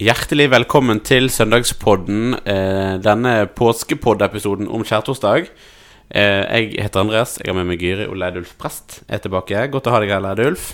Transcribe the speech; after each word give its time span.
Hjertelig 0.00 0.46
velkommen 0.48 1.02
til 1.04 1.26
søndagspodden. 1.28 2.38
Eh, 2.48 2.94
denne 3.04 3.44
påskepodd-episoden 3.52 4.64
om 4.72 4.80
skjærtorsdag. 4.80 5.50
Eh, 6.08 6.40
jeg 6.40 6.80
heter 6.80 7.02
Andreas. 7.02 7.34
Jeg 7.36 7.52
har 7.52 7.58
med 7.58 7.68
meg 7.68 7.84
Gyri 7.84 8.06
og 8.08 8.16
Leidulf 8.16 8.54
Prest. 8.56 9.02
Er 9.12 9.20
tilbake. 9.20 9.66
Godt 9.68 9.90
å 9.90 9.92
ha 9.92 10.00
deg 10.00 10.14
her, 10.14 10.24
Leidulf. 10.24 10.70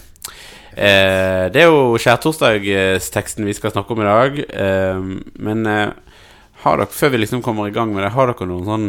Eh, 0.79 1.51
det 1.51 1.65
er 1.65 1.67
jo 1.67 1.99
skjærtorsdagsteksten 1.99 3.51
vi 3.51 3.57
skal 3.59 3.75
snakke 3.75 3.97
om 3.97 4.05
i 4.05 4.07
dag. 4.07 4.41
Eh, 4.47 5.03
men 5.43 5.67
eh, 5.75 5.91
har 6.63 6.79
dere, 6.79 6.87
før 6.95 7.17
vi 7.17 7.25
liksom 7.25 7.43
kommer 7.43 7.67
i 7.67 7.75
gang 7.75 7.91
med 7.91 8.07
det, 8.07 8.15
har 8.15 8.31
dere 8.31 8.47
noen 8.47 8.71
sånn 8.71 8.89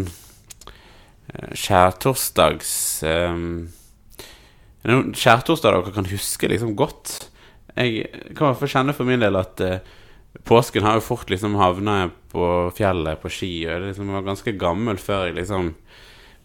kjærtorsdags... 1.57 2.77
skjærtorsdags 3.01 3.03
eh, 3.09 4.85
noen 4.85 5.15
kjærtorsdager 5.17 5.81
dere 5.81 5.97
kan 5.97 6.13
huske 6.13 6.53
liksom 6.53 6.77
godt? 6.77 7.23
Jeg 7.73 8.05
kan 8.35 8.43
i 8.43 8.51
hvert 8.51 8.61
fall 8.67 8.77
kjenne 8.77 8.93
for 8.93 9.09
min 9.09 9.25
del 9.25 9.41
at 9.41 9.65
eh, 9.65 9.81
påsken 10.43 10.83
har 10.83 10.97
jo 10.97 11.05
fort 11.05 11.29
liksom 11.29 11.55
havna 11.55 12.09
på 12.31 12.45
fjellet 12.77 13.21
på 13.21 13.31
ski. 13.31 13.51
Og 13.65 13.71
jeg 13.71 13.85
liksom 13.87 14.13
var 14.13 14.27
ganske 14.27 14.53
gammel 14.59 14.99
før 15.01 15.27
jeg 15.27 15.39
liksom 15.39 15.71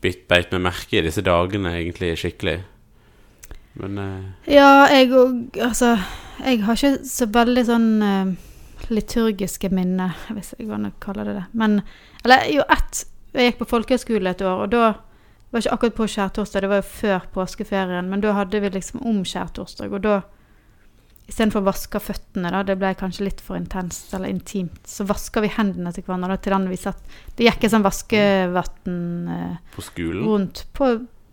beit 0.02 0.52
meg 0.54 0.64
merke 0.64 0.98
i 0.98 1.04
disse 1.06 1.22
dagene 1.24 1.74
egentlig 1.78 2.14
skikkelig. 2.20 2.60
Men 3.80 3.98
eh, 3.98 4.56
Ja, 4.58 4.86
jeg 4.92 5.12
òg 5.16 5.56
Altså, 5.62 5.94
jeg 6.42 6.64
har 6.66 6.76
ikke 6.76 7.06
så 7.08 7.28
veldig 7.32 7.64
sånn 7.68 7.88
eh, 8.04 8.32
liturgiske 8.92 9.70
minner, 9.72 10.16
hvis 10.34 10.52
jeg 10.58 10.68
kan 10.68 10.90
kalle 11.00 11.26
det 11.28 11.38
det. 11.38 11.46
Men 11.52 11.80
Eller 12.24 12.48
jo, 12.52 12.66
ett 12.68 13.06
Jeg 13.32 13.52
gikk 13.52 13.62
på 13.62 13.70
folkehøyskole 13.70 14.34
et 14.34 14.42
år, 14.44 14.66
og 14.66 14.74
da 14.74 14.92
var 15.52 15.60
ikke 15.60 15.72
akkurat 15.72 15.94
på 15.96 16.06
skjærtorsdag, 16.08 16.64
det 16.64 16.68
var 16.68 16.80
jo 16.80 16.88
før 16.88 17.24
påskeferien, 17.32 18.08
men 18.08 18.20
da 18.20 18.34
hadde 18.36 18.60
vi 18.60 18.70
liksom 18.72 19.00
om 19.08 19.22
skjærtorsdag, 19.24 19.92
og 19.92 20.02
da 20.04 20.18
Istedenfor 21.32 21.62
å 21.62 21.68
vaske 21.70 21.96
føttene, 22.02 22.50
da, 22.52 22.58
det 22.66 22.74
ble 22.76 22.90
kanskje 22.98 23.24
litt 23.24 23.38
for 23.40 23.56
intenst 23.56 24.10
eller 24.12 24.28
intimt, 24.28 24.82
så 24.84 25.06
vaska 25.08 25.40
vi 25.40 25.48
hendene 25.54 25.88
til 25.96 26.04
hverandre. 26.04 26.36
Til 26.44 26.52
den 26.52 26.66
vi 26.68 26.76
satt. 26.76 26.98
Det 27.38 27.46
gikk 27.46 27.62
et 27.64 27.72
sånn 27.72 27.86
vaskevann 27.86 28.98
eh, 29.32 29.54
på 29.72 29.84
skolen 29.86 30.26
rundt 30.28 30.66
på, 30.76 30.90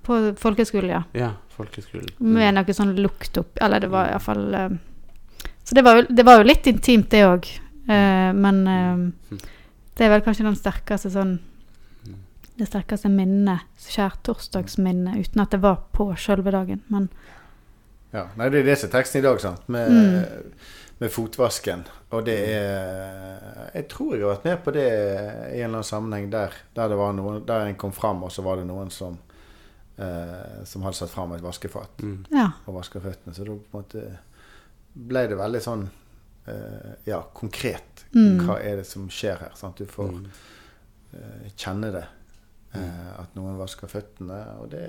på 0.08 0.20
folkeskolen, 0.40 0.94
ja. 0.94 1.02
Ja, 1.20 1.34
folkeskolen. 1.58 2.14
Med 2.24 2.56
noe 2.56 2.76
sånn 2.78 2.94
lukt 2.96 3.42
opp 3.42 3.60
Eller 3.60 3.84
det 3.84 3.90
var 3.92 4.08
iallfall 4.14 4.46
eh, 4.56 4.78
Så 5.68 5.76
det 5.76 5.84
var, 5.84 6.00
jo, 6.00 6.06
det 6.16 6.26
var 6.30 6.40
jo 6.40 6.48
litt 6.48 6.72
intimt, 6.72 7.10
det 7.12 7.26
òg. 7.28 7.50
men 7.90 8.62
eh, 8.70 9.42
det 9.98 10.06
er 10.06 10.14
vel 10.14 10.24
kanskje 10.24 10.46
den 10.48 10.56
sterkeste 10.56 11.12
sånn 11.12 11.42
Det 12.56 12.70
sterkeste 12.70 13.12
minnet, 13.12 13.68
skjærtorsdagsminnet, 13.84 15.20
uten 15.20 15.44
at 15.44 15.52
det 15.52 15.60
var 15.64 15.82
på 15.96 16.08
sjølve 16.16 16.56
dagen. 16.56 16.80
Men 16.88 17.12
Ja, 18.14 18.28
nei, 18.38 18.50
Det 18.50 18.60
er 18.60 18.66
det 18.72 18.78
som 18.82 18.90
er 18.90 18.94
teksten 18.98 19.20
i 19.22 19.26
dag, 19.28 19.40
sant? 19.42 19.68
Med, 19.70 20.44
med 21.00 21.12
fotvasken. 21.14 21.84
Og 22.12 22.24
det 22.26 22.38
er 22.50 23.70
Jeg 23.76 23.88
tror 23.92 24.16
jeg 24.16 24.24
har 24.26 24.34
vært 24.36 24.48
med 24.50 24.64
på 24.66 24.74
det 24.74 24.86
i 24.90 25.62
en 25.62 25.70
eller 25.70 25.78
annen 25.78 25.84
sammenheng 25.88 26.30
der, 26.34 26.56
der, 26.76 26.90
det 26.90 26.98
var 26.98 27.14
noen, 27.14 27.44
der 27.46 27.68
en 27.70 27.76
kom 27.80 27.92
fram, 27.94 28.24
og 28.26 28.32
så 28.34 28.42
var 28.46 28.58
det 28.58 28.66
noen 28.70 28.90
som 28.92 29.18
eh, 30.00 30.64
som 30.66 30.82
hadde 30.88 30.98
satt 30.98 31.12
fram 31.14 31.34
et 31.36 31.44
vaskefat 31.44 32.02
Mm. 32.02 32.26
ja. 32.32 32.50
og 32.66 32.76
vaska 32.80 33.00
føttene. 33.04 33.36
Så 33.36 33.44
da 33.46 33.52
på 33.54 33.78
en 33.78 33.82
måte 33.84 34.04
ble 34.96 35.28
det 35.30 35.38
veldig 35.38 35.62
sånn 35.62 35.84
eh, 36.48 36.94
ja, 37.06 37.22
konkret. 37.36 38.06
Mm. 38.16 38.40
Hva 38.48 38.58
er 38.64 38.80
det 38.82 38.88
som 38.90 39.06
skjer 39.12 39.38
her? 39.44 39.52
Sant? 39.60 39.78
Du 39.78 39.86
får 39.86 40.10
Mm. 40.16 40.26
eh, 41.14 41.52
kjenne 41.56 41.92
det. 41.94 42.06
Eh, 42.76 43.10
at 43.22 43.36
noen 43.38 43.58
vasker 43.60 43.90
føttene. 43.92 44.40
Og 44.62 44.70
det, 44.74 44.84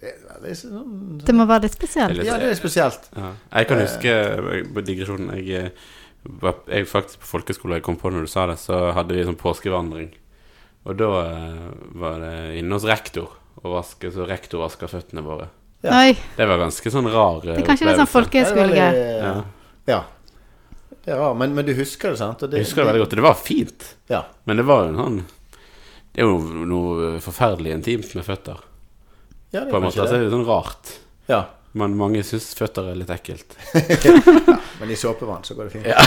det 0.00 0.12
er 0.14 0.40
veldig 0.42 0.56
sånn 0.60 1.20
Det 1.24 1.34
må 1.36 1.46
være 1.48 1.66
litt 1.66 1.76
spesielt. 1.78 2.22
Ja, 2.26 2.38
det 2.42 2.52
er 2.52 2.58
spesielt. 2.58 3.08
Ja. 3.16 3.32
Jeg 3.60 3.70
kan 3.70 3.82
huske, 3.82 4.14
eh, 4.14 4.62
på 4.76 4.84
digresjonen 4.86 5.32
jeg, 5.40 5.72
eh, 5.72 6.52
jeg 6.72 6.88
faktisk 6.90 7.22
på 7.22 7.32
folkeskole, 7.36 7.78
jeg 7.80 7.86
kom 7.86 7.98
på 8.00 8.10
når 8.14 8.26
du 8.26 8.32
sa 8.32 8.46
det, 8.50 8.58
så 8.62 8.90
hadde 8.96 9.14
vi 9.14 9.26
sånn 9.26 9.38
påskevandring. 9.40 10.10
Og 10.86 10.96
da 11.00 11.10
eh, 11.26 11.68
var 11.98 12.18
det 12.22 12.34
inne 12.60 12.78
hos 12.78 12.86
rektor 12.86 13.32
og 13.62 13.70
vaske, 13.78 14.10
så 14.14 14.26
rektor 14.28 14.62
vaska 14.62 14.88
føttene 14.90 15.22
våre. 15.26 15.48
Ja. 15.86 16.00
Det 16.36 16.46
var 16.48 16.58
ganske 16.58 16.90
sånn 16.90 17.06
rar 17.12 17.44
eh, 17.44 17.54
det 17.54 17.62
er 17.62 17.66
kanskje 17.68 17.86
litt 17.86 17.98
sånn 18.00 18.06
Ja, 18.08 18.12
folkehøyskolegreie. 18.12 19.06
Ja. 19.22 19.32
Ja. 19.86 20.02
Det 21.06 21.14
er 21.14 21.20
rart, 21.22 21.36
men, 21.38 21.52
men 21.54 21.66
du 21.66 21.70
husker 21.78 22.10
det, 22.10 22.18
sant? 22.18 22.40
Og 22.42 22.50
det, 22.50 22.58
Jeg 22.58 22.66
husker 22.66 22.82
det 22.82 22.88
veldig 22.90 23.02
godt. 23.04 23.12
Det 23.18 23.24
var 23.26 23.36
fint, 23.38 23.84
Ja. 24.10 24.24
men 24.48 24.58
det 24.58 24.64
var 24.66 24.84
jo 24.86 24.88
en 24.92 24.98
sånn 25.02 25.18
Det 26.16 26.24
er 26.24 26.30
jo 26.30 26.64
noe 26.64 27.18
forferdelig 27.20 27.74
intimt 27.76 28.14
med 28.16 28.24
føtter, 28.24 28.62
ja, 29.52 29.60
det 29.60 29.68
på 29.68 29.76
er 29.76 29.82
en 29.82 29.84
måte. 29.84 29.98
Det. 29.98 30.02
Altså, 30.06 30.16
det 30.16 30.26
er 30.26 30.32
sånn 30.32 30.46
rart. 30.48 30.92
Ja. 31.28 31.40
Men 31.76 31.96
mange 32.00 32.22
syns 32.24 32.54
føtter 32.56 32.88
er 32.88 32.96
litt 32.96 33.10
ekkelt. 33.12 33.52
Men 34.80 34.92
i 34.92 34.96
såpevann 34.96 35.44
så 35.44 35.56
går 35.58 35.68
det 35.68 35.74
fint. 35.74 35.86
Ja. 35.90 36.00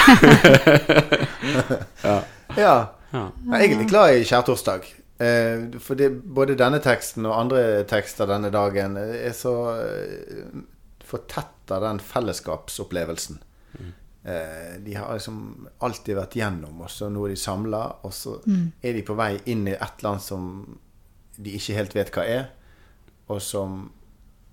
ja. 2.09 2.15
Ja. 2.57 2.73
ja. 3.13 3.21
Jeg 3.21 3.53
er 3.53 3.67
egentlig 3.67 3.89
glad 3.91 4.15
i 4.17 4.25
skjærtorsdag. 4.25 4.89
Eh, 5.21 5.77
for 5.83 5.99
det, 5.99 6.09
både 6.25 6.57
denne 6.57 6.81
teksten 6.81 7.27
og 7.29 7.37
andre 7.37 7.63
tekster 7.89 8.29
denne 8.29 8.49
dagen 8.53 8.97
er 8.97 9.33
så 9.37 9.53
eh, 9.77 10.61
fortetter 11.05 11.85
den 11.85 12.01
fellesskapsopplevelsen. 12.01 13.37
Eh, 13.77 13.93
de 14.21 14.93
har 14.99 15.13
liksom 15.15 15.67
alltid 15.85 16.17
vært 16.17 16.35
gjennom, 16.35 16.81
og 16.83 16.89
så 16.91 17.07
nå 17.09 17.21
er 17.23 17.31
de 17.31 17.39
samla, 17.39 17.79
og 18.03 18.11
så 18.13 18.33
er 18.45 18.97
de 18.97 19.03
på 19.07 19.15
vei 19.15 19.31
inn 19.49 19.63
i 19.69 19.77
et 19.77 20.01
eller 20.01 20.09
annet 20.11 20.25
som 20.25 20.49
de 21.39 21.53
ikke 21.55 21.77
helt 21.77 21.95
vet 21.95 22.11
hva 22.13 22.25
er, 22.27 22.49
og 23.29 23.41
som, 23.41 23.79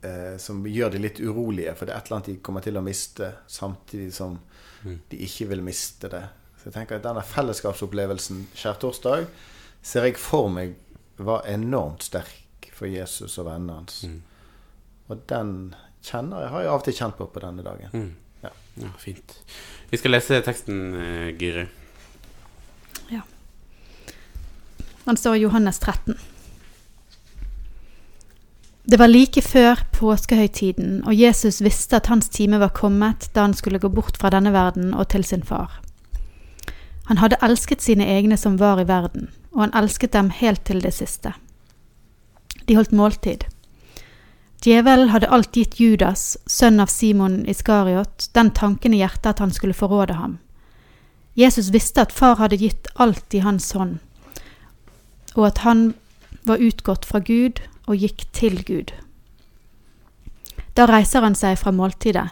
eh, 0.06 0.36
som 0.38 0.62
gjør 0.66 0.94
de 0.94 1.02
litt 1.02 1.20
urolige, 1.20 1.74
for 1.74 1.88
det 1.88 1.94
er 1.94 1.98
et 1.98 2.08
eller 2.08 2.18
annet 2.20 2.30
de 2.30 2.36
kommer 2.46 2.62
til 2.62 2.78
å 2.78 2.84
miste, 2.84 3.32
samtidig 3.50 4.12
som 4.14 4.38
de 5.10 5.18
ikke 5.26 5.48
vil 5.50 5.64
miste 5.66 6.10
det. 6.12 6.22
Så 6.60 6.68
jeg 6.68 6.76
tenker 6.76 7.00
at 7.00 7.06
denne 7.06 7.24
fellesskapsopplevelsen 7.26 8.46
skjærtorsdag 8.54 9.26
ser 9.82 10.06
jeg 10.08 10.20
for 10.20 10.50
meg 10.52 10.76
var 11.16 11.46
enormt 11.48 12.06
sterk 12.06 12.70
for 12.76 12.90
Jesus 12.90 13.38
og 13.40 13.48
vennene 13.48 13.80
hans. 13.80 14.04
Mm. 14.04 14.20
Og 15.08 15.26
den 15.30 15.52
kjenner 16.04 16.44
jeg, 16.44 16.52
har 16.52 16.64
jeg 16.64 16.70
av 16.70 16.80
og 16.80 16.86
til 16.86 16.96
kjent 17.00 17.18
på 17.18 17.28
på 17.32 17.42
denne 17.42 17.64
dagen. 17.66 17.92
Ja. 18.76 18.86
ja, 18.86 18.92
fint. 19.02 19.40
Vi 19.90 19.98
skal 19.98 20.16
lese 20.16 20.40
teksten, 20.44 20.94
eh, 20.94 21.34
Gyri. 21.36 21.66
Den 25.06 25.16
står 25.16 25.36
i 25.36 25.38
Johannes 25.38 25.78
13. 25.78 26.14
Det 28.84 28.98
var 28.98 29.06
like 29.06 29.42
før 29.42 29.78
påskehøytiden, 29.94 31.04
og 31.06 31.14
Jesus 31.14 31.60
visste 31.62 32.00
at 32.00 32.10
hans 32.10 32.26
time 32.28 32.58
var 32.58 32.74
kommet 32.74 33.28
da 33.34 33.44
han 33.46 33.54
skulle 33.54 33.78
gå 33.78 33.88
bort 33.88 34.18
fra 34.18 34.32
denne 34.34 34.50
verden 34.54 34.94
og 34.94 35.06
til 35.14 35.22
sin 35.24 35.46
far. 35.46 35.78
Han 37.06 37.22
hadde 37.22 37.38
elsket 37.42 37.86
sine 37.86 38.06
egne 38.16 38.34
som 38.38 38.58
var 38.58 38.82
i 38.82 38.88
verden, 38.88 39.30
og 39.54 39.68
han 39.68 39.76
elsket 39.78 40.12
dem 40.12 40.32
helt 40.34 40.64
til 40.66 40.82
det 40.82 40.94
siste. 40.98 41.36
De 42.66 42.74
holdt 42.74 42.90
måltid. 42.90 43.46
Djevelen 44.66 45.12
hadde 45.12 45.28
alt 45.30 45.54
gitt 45.54 45.76
Judas, 45.78 46.34
sønn 46.50 46.80
av 46.82 46.90
Simon 46.90 47.44
Iskariot, 47.46 48.24
den 48.34 48.50
tanken 48.50 48.96
i 48.96 48.98
hjertet 48.98 49.28
at 49.36 49.42
han 49.44 49.52
skulle 49.54 49.76
forråde 49.78 50.16
ham. 50.18 50.38
Jesus 51.38 51.68
visste 51.70 52.02
at 52.02 52.14
far 52.16 52.40
hadde 52.40 52.58
gitt 52.58 52.88
alt 52.98 53.34
i 53.36 53.44
hans 53.44 53.68
hånd, 53.78 54.00
og 55.36 55.44
at 55.52 55.62
han 55.62 55.92
var 56.48 56.58
utgått 56.58 57.06
fra 57.06 57.20
Gud 57.22 57.62
og 57.86 58.02
gikk 58.02 58.26
til 58.34 58.58
Gud. 58.66 58.90
Da 60.74 60.88
reiser 60.90 61.22
han 61.22 61.38
seg 61.38 61.60
fra 61.60 61.70
måltidet, 61.70 62.26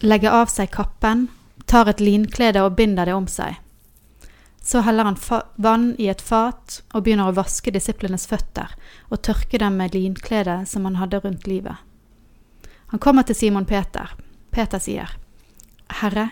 legger 0.00 0.32
av 0.40 0.48
seg 0.48 0.72
kappen, 0.72 1.26
tar 1.68 1.92
et 1.92 2.00
linklede 2.00 2.64
og 2.64 2.78
binder 2.80 3.10
det 3.10 3.18
om 3.18 3.28
seg. 3.28 3.58
Så 4.62 4.80
heller 4.80 5.04
han 5.04 5.16
vann 5.56 5.96
i 5.98 6.06
et 6.06 6.22
fat 6.22 6.82
og 6.94 7.02
begynner 7.02 7.30
å 7.30 7.34
vaske 7.34 7.72
disiplenes 7.74 8.28
føtter 8.30 8.70
og 9.10 9.22
tørke 9.26 9.58
dem 9.58 9.80
med 9.80 9.94
linkledet 9.94 10.68
som 10.70 10.86
han 10.86 11.00
hadde 11.00 11.18
rundt 11.24 11.48
livet. 11.50 11.76
Han 12.92 13.02
kommer 13.02 13.26
til 13.26 13.34
Simon 13.34 13.66
Peter. 13.66 14.14
Peter 14.50 14.78
sier, 14.78 15.10
Herre, 15.88 16.28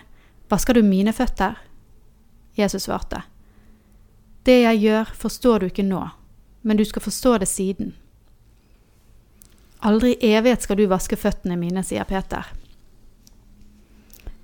vasker 0.49 0.78
du 0.78 0.82
mine 0.87 1.12
føtter? 1.12 1.58
Jesus 2.55 2.87
svarte, 2.87 3.22
Det 4.44 4.60
jeg 4.62 4.78
gjør, 4.78 5.10
forstår 5.14 5.58
du 5.58 5.66
ikke 5.66 5.88
nå, 5.88 6.05
men 6.62 6.76
du 6.76 6.84
skal 6.84 7.02
forstå 7.02 7.38
det 7.38 7.49
siden. 7.49 7.94
Aldri 9.81 10.14
i 10.20 10.34
evighet 10.37 10.62
skal 10.62 10.76
du 10.76 10.87
vaske 10.87 11.16
føttene 11.16 11.56
mine, 11.56 11.82
sier 11.82 12.05
Peter. 12.05 12.46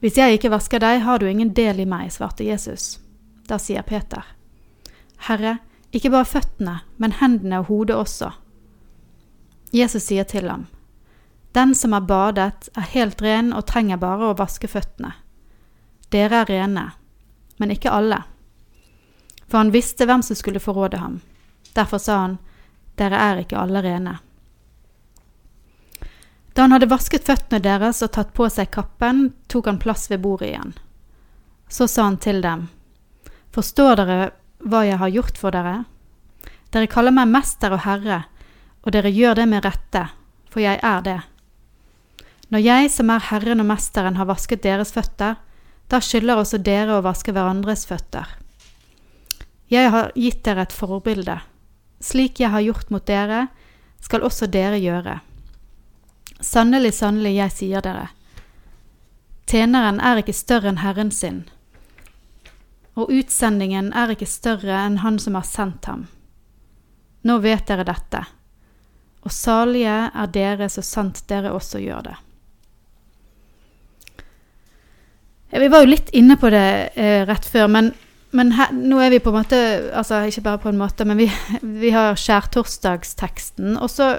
Hvis 0.00 0.16
jeg 0.16 0.37
ikke 0.37 0.50
vasker 0.52 0.81
deg, 0.81 1.02
har 1.05 1.19
du 1.19 1.28
ingen 1.28 1.52
del 1.55 1.81
i 1.81 1.88
meg, 1.88 2.12
svarte 2.12 2.44
Jesus. 2.44 2.96
Da 3.46 3.58
sier 3.58 3.82
Peter, 3.82 4.25
Herre, 5.28 5.58
ikke 5.94 6.10
bare 6.10 6.26
føttene, 6.28 6.81
men 6.96 7.14
hendene 7.20 7.60
og 7.62 7.70
hodet 7.70 7.96
også. 7.96 8.32
Jesus 9.70 10.08
sier 10.08 10.25
til 10.25 10.48
ham, 10.50 10.66
Den 11.54 11.75
som 11.75 11.94
er 11.94 12.00
badet, 12.00 12.69
er 12.76 12.90
helt 12.93 13.22
ren 13.22 13.52
og 13.52 13.66
trenger 13.66 13.96
bare 13.96 14.31
å 14.31 14.37
vaske 14.37 14.69
føttene. 14.69 15.14
Dere 16.10 16.43
er 16.43 16.50
rene, 16.50 16.90
men 17.56 17.70
ikke 17.70 17.90
alle. 17.90 18.22
For 19.46 19.58
han 19.58 19.72
visste 19.72 20.06
hvem 20.06 20.22
som 20.22 20.37
skulle 20.37 20.60
forråde 20.60 21.00
ham. 21.00 21.20
Derfor 21.72 21.99
sa 21.99 22.19
han, 22.26 22.38
Dere 22.96 23.16
er 23.16 23.42
ikke 23.42 23.58
alle 23.58 23.82
rene. 23.82 24.19
Da 26.52 26.64
han 26.64 26.72
hadde 26.72 26.88
vasket 26.88 27.26
føttene 27.28 27.60
deres 27.60 28.02
og 28.02 28.12
tatt 28.16 28.32
på 28.34 28.49
seg 28.49 28.70
kappen, 28.72 29.31
tok 29.49 29.66
han 29.69 29.81
plass 29.81 30.10
ved 30.10 30.22
bordet 30.25 30.49
igjen. 30.49 30.72
Så 31.69 31.88
sa 31.88 32.06
han 32.08 32.16
til 32.22 32.40
dem, 32.40 32.69
Forstår 33.56 33.94
dere 33.97 34.17
hva 34.69 34.82
jeg 34.85 34.99
har 35.00 35.12
gjort 35.14 35.38
for 35.41 35.55
dere? 35.55 35.87
Dere 36.75 36.91
kaller 36.93 37.14
meg 37.17 37.31
mester 37.31 37.73
og 37.73 37.87
herre, 37.87 38.26
og 38.85 38.93
dere 38.93 39.08
gjør 39.08 39.38
det 39.38 39.47
med 39.49 39.64
rette, 39.64 40.03
for 40.53 40.61
jeg 40.61 40.76
er 40.85 41.06
det. 41.06 41.20
Når 42.53 42.62
jeg, 42.62 42.91
som 42.93 43.11
er 43.11 43.25
Herren 43.31 43.64
og 43.64 43.67
Mesteren, 43.70 44.19
har 44.20 44.29
vasket 44.29 44.62
deres 44.67 44.93
føtter, 44.93 45.41
da 45.88 46.03
skylder 46.05 46.43
også 46.43 46.61
dere 46.61 46.99
å 46.99 47.06
vaske 47.06 47.32
hverandres 47.32 47.87
føtter. 47.88 48.29
Jeg 49.73 49.88
har 49.91 50.12
gitt 50.14 50.44
dere 50.44 50.69
et 50.69 50.76
forbilde. 50.76 51.41
Slik 52.05 52.44
jeg 52.44 52.52
har 52.52 52.62
gjort 52.62 52.93
mot 52.93 53.09
dere, 53.09 53.47
skal 54.05 54.23
også 54.26 54.47
dere 54.52 54.76
gjøre. 54.79 55.17
Sannelig, 56.44 56.93
sannelig, 57.00 57.38
jeg 57.41 57.56
sier 57.56 57.82
dere. 57.82 58.11
Tjeneren 59.49 59.99
er 60.05 60.20
ikke 60.20 60.37
større 60.37 60.69
enn 60.69 60.85
Herren 60.85 61.11
sin, 61.14 61.47
og 62.96 63.12
utsendingen 63.12 63.93
er 63.93 64.14
ikke 64.14 64.28
større 64.28 64.78
enn 64.87 65.02
Han 65.04 65.19
som 65.20 65.37
har 65.37 65.44
sendt 65.46 65.88
ham. 65.90 66.06
Nå 67.26 67.38
vet 67.44 67.66
dere 67.69 67.84
dette, 67.84 68.22
og 69.26 69.34
salige 69.34 69.96
er 70.14 70.31
dere 70.32 70.69
så 70.70 70.84
sant 70.87 71.25
dere 71.28 71.52
også 71.52 71.82
gjør 71.82 72.06
det. 72.06 72.16
Vi 75.56 75.69
var 75.70 75.82
jo 75.82 75.90
litt 75.90 76.10
inne 76.16 76.37
på 76.38 76.50
det 76.52 76.69
eh, 76.98 77.22
rett 77.26 77.46
før, 77.48 77.69
men, 77.70 77.90
men 78.37 78.52
her, 78.56 78.72
nå 78.75 79.00
er 79.02 79.12
vi 79.14 79.20
på 79.22 79.31
en 79.31 79.38
måte 79.38 79.58
Altså 79.94 80.25
ikke 80.26 80.42
bare 80.44 80.62
på 80.64 80.70
en 80.72 80.81
måte, 80.81 81.06
men 81.08 81.20
vi, 81.20 81.28
vi 81.82 81.92
har 81.94 82.19
skjærtorsdagsteksten. 82.20 83.76
Og 83.78 83.90
så 83.90 84.10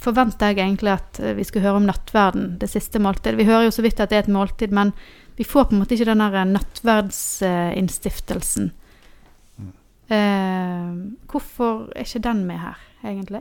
forventer 0.00 0.52
jeg 0.52 0.64
egentlig 0.64 0.96
at 0.96 1.20
vi 1.36 1.44
skulle 1.46 1.64
høre 1.68 1.80
om 1.82 1.88
nattverden, 1.88 2.56
det 2.60 2.72
siste 2.72 3.00
måltidet. 3.00 3.38
Vi 3.38 3.46
hører 3.48 3.68
jo 3.68 3.76
så 3.76 3.84
vidt 3.84 4.00
at 4.02 4.10
det 4.10 4.18
er 4.18 4.26
et 4.26 4.32
måltid, 4.32 4.74
men 4.74 4.92
vi 5.36 5.44
får 5.44 5.64
på 5.64 5.74
en 5.74 5.78
måte 5.82 5.94
ikke 5.96 6.12
den 6.12 6.22
der 6.22 6.44
nattverdsinnstiftelsen. 6.46 8.72
Eh, 10.12 10.90
hvorfor 11.32 11.72
er 11.96 12.04
ikke 12.04 12.26
den 12.26 12.40
med 12.46 12.58
her, 12.60 12.76
egentlig? 13.04 13.40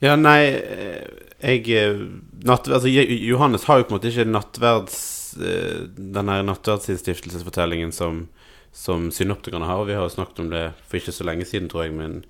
Ja, 0.00 0.16
nei 0.16 0.56
eh, 0.56 1.04
Jeg 1.44 1.68
eh, 1.76 2.00
natt, 2.48 2.68
altså, 2.68 2.88
Johannes 2.88 3.64
har 3.68 3.78
jo 3.78 3.84
på 3.84 3.90
en 3.92 3.96
måte 3.98 4.08
ikke 4.08 4.24
nattverds 4.28 4.96
eh, 5.36 5.80
den 5.96 6.28
her 6.32 6.42
nattverdsinnstiftelsesfortellingen 6.48 7.92
som, 7.92 8.28
som 8.72 9.10
synoptikerne 9.12 9.66
har. 9.68 9.78
Og 9.82 9.88
vi 9.92 9.96
har 9.98 10.04
jo 10.08 10.16
snakket 10.16 10.40
om 10.44 10.50
det 10.52 10.64
for 10.86 10.96
ikke 11.00 11.16
så 11.16 11.24
lenge 11.28 11.44
siden, 11.48 11.68
tror 11.68 11.82
jeg, 11.84 11.92
med 11.96 12.06
en 12.08 12.24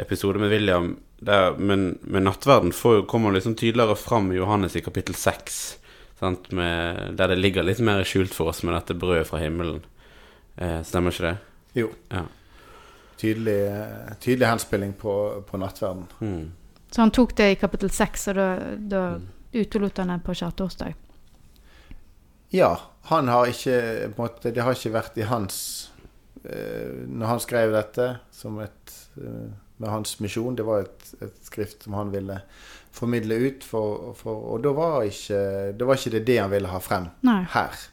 episode 0.00 0.38
med 0.38 0.50
William. 0.54 0.86
Der, 1.20 1.58
men, 1.58 1.98
men 2.02 2.24
nattverden 2.24 2.72
får, 2.72 3.02
kommer 3.10 3.34
liksom 3.34 3.54
tydeligere 3.58 3.96
fram 3.98 4.32
i 4.32 4.38
Johannes 4.38 4.76
i 4.78 4.86
kapittel 4.86 5.14
6. 6.20 6.52
Med, 6.56 7.14
der 7.16 7.32
det 7.32 7.38
ligger 7.40 7.66
litt 7.66 7.80
mer 7.84 8.04
skjult 8.04 8.34
for 8.36 8.52
oss 8.52 8.62
med 8.66 8.76
dette 8.76 8.96
brødet 8.98 9.26
fra 9.28 9.40
himmelen. 9.42 9.82
Eh, 10.56 10.80
stemmer 10.86 11.14
ikke 11.14 11.26
det? 11.26 11.36
Jo. 11.80 11.90
Ja. 12.12 12.24
Tydelig, 13.20 13.60
tydelig 14.20 14.48
henspilling 14.48 14.94
på, 14.96 15.14
på 15.48 15.60
nattverden. 15.60 16.06
Mm. 16.20 16.52
Så 16.90 17.04
han 17.04 17.12
tok 17.14 17.36
det 17.38 17.50
i 17.52 17.58
kapittel 17.60 17.92
seks, 17.94 18.28
og 18.32 18.38
da, 18.38 18.48
da 18.90 19.02
mm. 19.16 19.26
utelot 19.60 20.00
han 20.02 20.14
det 20.14 20.20
på 20.26 20.36
skjærtorsdag? 20.36 20.96
Ja. 22.56 22.74
Han 23.10 23.30
har 23.32 23.48
ikke 23.48 23.76
på 24.12 24.22
en 24.22 24.26
måte, 24.26 24.50
Det 24.52 24.62
har 24.62 24.76
ikke 24.76 24.92
vært 24.92 25.14
i 25.16 25.24
hans 25.24 25.54
eh, 26.44 27.06
Når 27.08 27.30
han 27.30 27.40
skrev 27.40 27.72
dette 27.72 28.08
som 28.34 28.58
et 28.60 28.92
eh, 29.16 29.48
med 29.80 29.88
hans 29.88 30.18
misjon, 30.20 30.56
det 30.56 30.66
var 30.68 30.84
et, 30.84 31.12
et, 31.24 31.36
skrift 31.46 31.86
som 31.86 31.96
han 31.96 32.10
ville 32.12 32.36
formidle 32.92 33.34
ut, 33.34 33.64
for, 33.64 34.14
for, 34.18 34.36
og 34.54 34.64
da 34.64 34.72
var, 34.74 35.04
ikke, 35.06 35.40
da 35.78 35.86
var 35.88 35.98
ikke 35.98 36.14
det 36.16 36.24
det 36.26 36.38
han 36.40 36.50
ville 36.52 36.70
ha 36.70 36.80
frem 36.82 37.08
Nei. 37.26 37.42
her. 37.52 37.84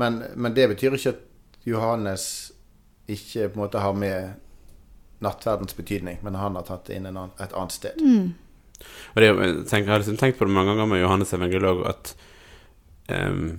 Men, 0.00 0.22
men, 0.36 0.54
det 0.56 0.68
betyr 0.70 0.96
ikke 0.96 1.14
at 1.16 1.24
Johannes 1.68 2.24
ikke 3.10 3.50
på 3.50 3.58
en 3.58 3.64
måte 3.64 3.82
har 3.82 3.96
med 3.96 4.38
nattverdens 5.20 5.76
betydning, 5.76 6.20
men 6.24 6.38
han 6.38 6.56
har 6.56 6.64
tatt 6.68 6.86
det 6.88 6.96
inn 6.96 7.10
annen, 7.10 7.32
et 7.42 7.52
annet 7.52 7.74
sted. 7.74 8.00
Mm. 8.00 8.30
Og 9.12 9.18
det, 9.20 9.26
jeg, 9.28 9.56
tenker, 9.68 9.88
jeg 9.90 9.92
har 9.92 10.04
liksom 10.04 10.20
tenkt 10.20 10.38
på 10.38 10.48
det 10.48 10.54
mange 10.54 10.72
ganger 10.72 10.88
med 10.88 11.02
Johannes 11.02 11.34
evangeliolog, 11.36 11.82
at 11.90 12.14
um, 13.10 13.58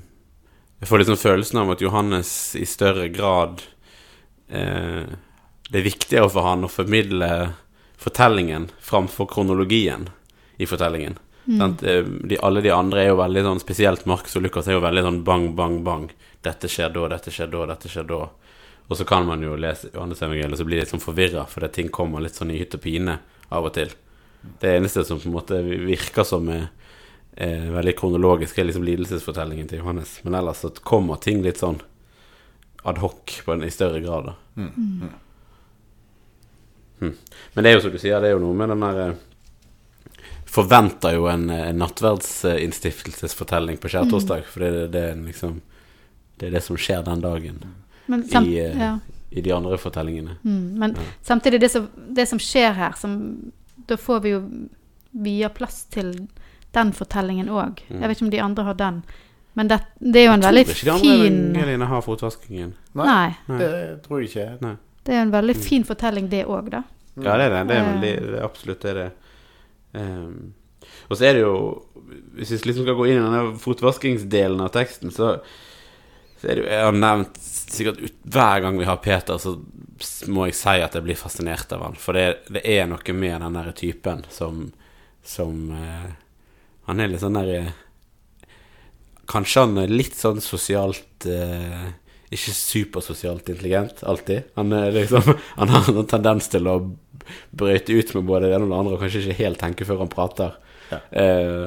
jeg 0.82 0.90
får 0.90 1.04
liksom 1.04 1.20
følelsen 1.22 1.62
av 1.62 1.76
at 1.76 1.84
Johannes 1.84 2.32
i 2.58 2.66
større 2.66 3.06
grad 3.14 3.62
uh, 4.50 5.12
Det 5.68 5.78
er 5.78 5.86
viktigere 5.86 6.32
for 6.32 6.48
han 6.48 6.66
å 6.66 6.72
formidle 6.72 7.30
fortellingen 8.02 8.72
framfor 8.82 9.30
kronologien 9.30 10.10
i 10.58 10.68
fortellingen. 10.70 11.18
Mm. 11.46 11.76
De, 12.30 12.38
alle 12.38 12.62
de 12.62 12.72
andre 12.72 13.02
er 13.02 13.08
jo 13.10 13.16
veldig 13.18 13.42
sånn 13.42 13.60
Spesielt 13.64 14.04
Markus 14.06 14.36
og 14.38 14.44
Lukas 14.46 14.68
er 14.70 14.76
jo 14.76 14.84
veldig 14.84 15.02
sånn 15.08 15.24
bang, 15.26 15.48
bang, 15.58 15.80
bang. 15.86 16.12
Dette 16.46 16.70
skjer 16.70 16.94
da, 16.94 17.08
dette 17.16 17.34
skjer 17.34 17.50
da, 17.50 17.66
dette 17.74 17.90
skjer 17.90 18.06
da. 18.10 18.22
Og 18.92 18.98
så 18.98 19.08
kan 19.08 19.26
man 19.26 19.42
jo 19.44 19.56
lese 19.56 19.90
Johannes 19.94 20.22
evangeliet, 20.22 20.54
og 20.54 20.60
så 20.60 20.68
blir 20.68 20.78
det 20.78 20.86
litt 20.86 20.94
sånn 20.94 21.04
forvirra, 21.04 21.46
fordi 21.50 21.70
ting 21.78 21.90
kommer 21.94 22.24
litt 22.24 22.38
sånn 22.38 22.52
i 22.52 22.60
hytt 22.60 22.76
og 22.76 22.84
pine 22.84 23.18
av 23.50 23.68
og 23.70 23.74
til. 23.78 23.94
Det 24.62 24.74
eneste 24.78 25.06
som 25.08 25.22
på 25.22 25.30
en 25.30 25.36
måte 25.38 25.62
virker 25.64 26.26
som 26.28 26.50
er, 26.52 26.68
er 27.40 27.70
veldig 27.72 27.94
kronologisk, 27.98 28.58
er 28.60 28.68
liksom 28.68 28.86
lidelsesfortellingen 28.86 29.70
til 29.70 29.80
Johannes. 29.80 30.18
Men 30.26 30.36
ellers 30.42 30.64
så 30.66 30.74
kommer 30.84 31.22
ting 31.24 31.44
litt 31.46 31.62
sånn 31.62 31.80
adhoc 32.84 33.38
i 33.54 33.72
større 33.72 34.02
grad. 34.04 34.32
da. 34.32 34.36
Mm. 34.56 34.72
Mm. 34.76 35.10
Hm. 37.02 37.16
Men 37.54 37.64
det 37.64 37.72
er 37.72 37.78
jo 37.78 37.84
som 37.86 37.94
du 37.94 38.00
sier, 38.02 38.20
det 38.22 38.32
er 38.32 38.36
jo 38.36 38.44
noe 38.44 38.58
med 38.58 38.74
den 38.74 38.84
der 38.86 39.16
Forventer 40.52 41.14
jo 41.16 41.28
en, 41.32 41.50
en 41.50 41.78
nattverdsinnstiftelsesfortelling 41.80 43.78
på 43.80 43.88
skjærtorsdag, 43.94 44.38
mm. 44.44 44.50
for 44.52 44.60
det, 44.66 44.88
det, 44.92 45.04
er 45.12 45.16
liksom 45.16 45.62
Det 46.36 46.50
er 46.50 46.52
det 46.58 46.64
som 46.66 46.78
skjer 46.78 47.06
den 47.08 47.22
dagen. 47.24 47.62
Samt, 48.08 48.48
i, 48.48 48.60
eh, 48.60 48.76
ja. 48.76 49.00
i, 49.30 49.42
de 49.42 49.52
andre 49.56 49.78
fortellingene. 49.80 50.36
Mm, 50.44 50.80
men 50.80 50.96
ja. 50.98 51.02
samtidig, 51.24 51.62
det 51.62 51.70
som, 51.72 51.88
det 51.96 52.26
som, 52.28 52.40
skjer 52.40 52.72
her, 52.76 52.92
som, 53.00 53.12
da 53.88 53.96
får 53.98 54.20
vi 54.26 54.30
jo 54.34 54.42
via 55.12 55.50
plass 55.50 55.86
til 55.94 56.28
den 56.76 56.92
fortellingen 56.96 57.48
òg. 57.48 57.80
Mm. 57.88 58.02
Jeg 58.02 58.08
vet 58.10 58.18
ikke 58.18 58.28
om 58.28 58.36
de 58.36 58.44
andre 58.44 58.64
har 58.68 58.80
den. 58.82 59.02
Men 59.54 59.68
det, 59.72 59.80
det 60.00 60.20
er 60.20 60.30
jo 60.30 60.36
en 60.36 60.46
veldig 60.46 60.66
fin 60.68 60.76
Jeg 60.76 60.84
tror 60.84 60.98
ikke 60.98 61.08
de 61.08 61.22
andre 61.22 61.32
evangeliene 61.32 61.92
har 61.94 62.02
fotvaskingen. 62.06 62.76
Nei, 63.00 63.32
Nei, 63.48 63.58
det 63.60 63.72
tror 64.04 64.20
jeg 64.20 64.32
ikke. 64.32 64.48
Nei. 64.64 64.76
Det 65.08 65.16
er 65.16 65.24
en 65.26 65.34
veldig 65.34 65.56
mm. 65.58 65.64
fin 65.64 65.88
fortelling, 65.88 66.30
det 66.32 66.44
òg, 66.46 66.70
da. 66.76 66.84
Ja, 67.16 67.36
det 67.40 67.48
er 67.48 67.56
det. 67.56 67.66
Det 67.68 67.76
er 67.80 67.90
veldig, 67.90 68.14
det 68.28 68.40
er 68.40 68.48
absolutt 68.52 68.84
det. 68.84 68.92
Er 68.92 69.00
det. 69.00 69.10
Um, 69.92 70.54
og 71.10 71.18
så 71.18 71.28
er 71.28 71.38
det 71.38 71.44
jo 71.44 71.56
Hvis 72.38 72.54
vi 72.54 72.62
liksom 72.70 72.86
skal 72.86 72.98
gå 72.98 73.10
inn 73.10 73.20
i 73.20 73.26
denne 73.26 73.60
fotvaskingsdelen 73.62 74.64
av 74.64 74.72
teksten, 74.74 75.14
så, 75.14 75.36
så 76.40 76.48
er 76.48 76.58
det 76.58 76.64
jo 76.64 76.72
Jeg 76.72 76.88
har 76.88 76.98
nevnt 76.98 77.42
sikkert 77.42 78.02
ut, 78.02 78.18
hver 78.34 78.64
gang 78.66 78.80
vi 78.80 78.88
har 78.90 79.00
Peter, 79.04 79.38
så 79.40 79.56
må 80.28 80.48
jeg 80.50 80.58
si 80.58 80.74
at 80.82 80.96
jeg 80.98 81.06
blir 81.06 81.16
fascinert 81.16 81.72
av 81.72 81.86
han. 81.86 81.94
For 81.96 82.18
det, 82.18 82.50
det 82.52 82.64
er 82.68 82.88
noe 82.90 83.14
med 83.16 83.38
den 83.46 83.56
der 83.56 83.70
typen 83.78 84.26
som, 84.34 84.66
som 85.24 85.70
uh, 85.72 86.10
Han 86.90 87.00
er 87.00 87.14
litt 87.14 87.24
sånn 87.24 87.40
der 87.40 87.52
uh, 87.68 87.72
Kanskje 89.32 89.64
han 89.64 89.80
er 89.80 89.94
litt 89.94 90.18
sånn 90.20 90.42
sosialt 90.44 91.30
uh, 91.30 91.86
Ikke 92.34 92.56
supersosialt 92.58 93.54
intelligent, 93.54 94.04
alltid. 94.04 94.52
Han, 94.60 94.76
liksom, 94.98 95.32
han 95.62 95.72
har 95.72 95.88
en 95.94 96.12
tendens 96.12 96.52
til 96.52 96.68
å 96.68 96.76
brøyte 97.52 97.96
ut 97.96 98.16
med 98.18 98.28
både 98.30 98.48
det 98.48 98.56
ene 98.56 98.68
og 98.68 98.74
det 98.74 98.80
andre, 98.80 98.96
og 98.96 99.04
kanskje 99.04 99.26
ikke 99.26 99.42
helt 99.44 99.62
tenke 99.62 99.88
før 99.88 100.04
han 100.06 100.12
prater. 100.12 100.58
Ja. 100.92 100.98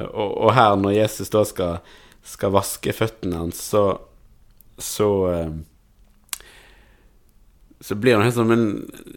og, 0.05 0.33
og, 0.37 0.51
her, 0.53 0.75
når 0.77 0.99
Jesus 0.99 1.31
da 1.33 1.41
skal, 1.49 1.95
skal 2.21 2.51
vaske 2.53 2.93
føttene 2.93 3.39
hans, 3.39 3.61
så, 3.71 3.87
så 4.77 5.09
så 7.85 7.95
blir 7.95 8.15
han 8.15 8.25
helt 8.25 8.37
sånn 8.37 8.49
Men 8.49 8.67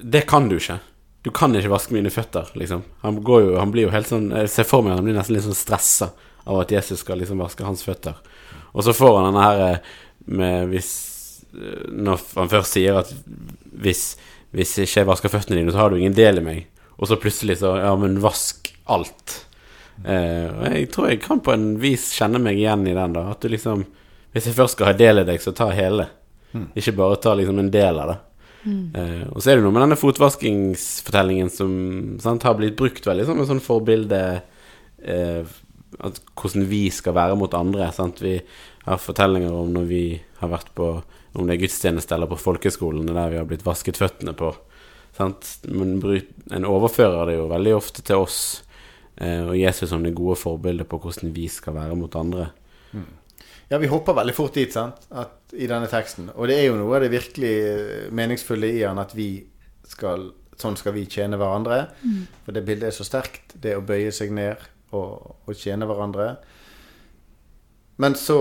det 0.03 0.27
kan 0.29 0.49
du 0.51 0.59
ikke. 0.59 0.79
Du 1.25 1.31
kan 1.35 1.55
ikke 1.57 1.73
vaske 1.73 1.95
mine 1.97 2.13
føtter, 2.13 2.51
liksom. 2.59 2.85
Han, 3.03 3.21
jo, 3.25 3.55
han 3.59 3.73
blir 3.75 3.89
jo 3.89 3.93
helt 3.95 4.11
sånn 4.11 4.31
Jeg 4.35 4.51
ser 4.53 4.69
for 4.69 4.85
meg 4.85 4.99
han 4.99 5.07
blir 5.07 5.17
nesten 5.17 5.37
litt 5.37 5.47
sånn 5.47 5.57
stressa 5.57 6.13
av 6.49 6.63
at 6.63 6.73
Jesus 6.73 7.03
skal 7.03 7.21
liksom 7.21 7.43
vaske 7.43 7.65
hans 7.67 7.85
føtter. 7.85 8.17
Og 8.73 8.85
så 8.87 8.95
får 8.97 9.19
han 9.19 9.29
denne 9.29 9.45
her 9.45 9.63
eh, 9.67 9.97
med 10.39 10.71
hvis 10.73 10.91
eh, 11.53 11.89
Når 11.93 12.23
han 12.39 12.53
først 12.53 12.77
sier 12.77 13.01
at 13.03 13.13
hvis, 13.85 14.05
hvis 14.57 14.79
ikke 14.81 15.03
jeg 15.03 15.09
vasker 15.09 15.33
føttene 15.33 15.61
dine, 15.61 15.73
så 15.75 15.83
har 15.83 15.93
du 15.93 15.99
ingen 15.99 16.17
del 16.17 16.41
i 16.41 16.45
meg. 16.45 16.65
Og 16.99 17.11
så 17.11 17.19
plutselig 17.21 17.61
så 17.61 17.77
Ja, 17.79 17.93
men 17.97 18.21
vask 18.23 18.73
alt. 18.89 19.45
Eh, 20.05 20.47
og 20.47 20.65
jeg 20.71 20.89
tror 20.95 21.09
jeg 21.11 21.21
kan 21.25 21.43
på 21.43 21.53
en 21.55 21.73
vis 21.83 22.11
kjenne 22.17 22.41
meg 22.43 22.61
igjen 22.61 22.87
i 22.87 22.95
den, 22.97 23.17
da. 23.17 23.29
At 23.33 23.43
du 23.43 23.51
liksom 23.53 23.87
Hvis 24.33 24.47
jeg 24.47 24.59
først 24.59 24.77
skal 24.77 24.91
ha 24.91 24.93
del 24.93 25.23
i 25.23 25.27
deg, 25.27 25.41
så 25.41 25.55
ta 25.57 25.71
hele. 25.73 26.05
Mm. 26.53 26.67
Ikke 26.77 26.93
bare 26.97 27.17
ta 27.21 27.33
liksom 27.35 27.59
en 27.59 27.71
del 27.73 27.99
av 27.99 28.11
det. 28.13 28.19
Mm. 28.69 28.83
Uh, 28.93 29.25
og 29.33 29.41
så 29.41 29.51
er 29.51 29.57
det 29.57 29.65
noe 29.65 29.73
med 29.73 29.83
denne 29.87 29.97
fotvaskingsfortellingen 29.97 31.49
som 31.53 31.71
sant, 32.21 32.45
har 32.45 32.59
blitt 32.59 32.77
brukt 32.77 33.07
veldig 33.09 33.25
som 33.25 33.41
et 33.41 33.49
sånn 33.49 33.63
forbilde 33.65 34.21
eh, 35.01 35.55
at 36.05 36.21
hvordan 36.37 36.67
vi 36.69 36.83
skal 36.93 37.17
være 37.17 37.39
mot 37.41 37.57
andre. 37.57 37.89
Sant? 37.97 38.21
Vi 38.21 38.37
har 38.85 39.01
fortellinger 39.01 39.55
om 39.55 39.73
når 39.73 39.89
vi 39.89 40.03
har 40.43 40.53
vært 40.53 40.75
på 40.77 40.91
Om 41.33 41.49
det 41.49 41.57
er 41.57 41.63
gudstjeneste 41.65 42.17
eller 42.17 42.31
på 42.31 42.41
folkeskolene 42.41 43.15
der 43.17 43.35
vi 43.35 43.41
har 43.41 43.49
blitt 43.49 43.67
vasket 43.67 44.01
føttene 44.01 44.35
på. 44.39 44.53
Sant? 45.17 45.59
Men 45.69 45.99
en 46.55 46.69
overfører 46.69 47.29
det 47.29 47.39
jo 47.39 47.51
veldig 47.51 47.75
ofte 47.77 48.05
til 48.07 48.25
oss 48.25 48.41
eh, 49.17 49.43
og 49.43 49.57
Jesus 49.59 49.91
som 49.91 50.05
det 50.05 50.17
gode 50.17 50.39
forbildet 50.41 50.89
på 50.89 51.01
hvordan 51.03 51.35
vi 51.35 51.49
skal 51.53 51.77
være 51.77 51.97
mot 51.99 52.17
andre. 52.19 52.51
Mm. 52.93 53.09
Ja, 53.69 53.79
vi 53.83 53.91
hopper 53.93 54.17
veldig 54.17 54.35
fort 54.37 54.57
dit, 54.57 54.73
sant? 54.73 55.05
At, 55.11 55.53
i 55.53 55.69
denne 55.69 55.91
teksten. 55.91 56.31
Og 56.37 56.49
det 56.49 56.57
er 56.57 56.69
jo 56.71 56.79
noe 56.79 56.97
av 56.97 57.05
det 57.05 57.13
virkelig 57.13 57.55
eh, 57.69 58.13
meningsfulle 58.15 58.73
i 58.79 58.85
han 58.87 59.01
at 59.03 59.17
vi 59.17 59.33
skal 59.89 60.31
Sånn 60.59 60.75
skal 60.75 60.91
vi 60.91 61.05
tjene 61.07 61.39
hverandre. 61.39 61.77
For 62.43 62.51
det 62.51 62.65
bildet 62.67 62.89
er 62.89 62.95
så 62.97 63.05
sterkt. 63.07 63.53
Det 63.63 63.77
å 63.79 63.83
bøye 63.87 64.11
seg 64.11 64.33
ned 64.35 64.59
og, 64.91 65.37
og 65.47 65.53
tjene 65.55 65.87
hverandre. 65.87 66.33
Men 68.01 68.15
så 68.15 68.39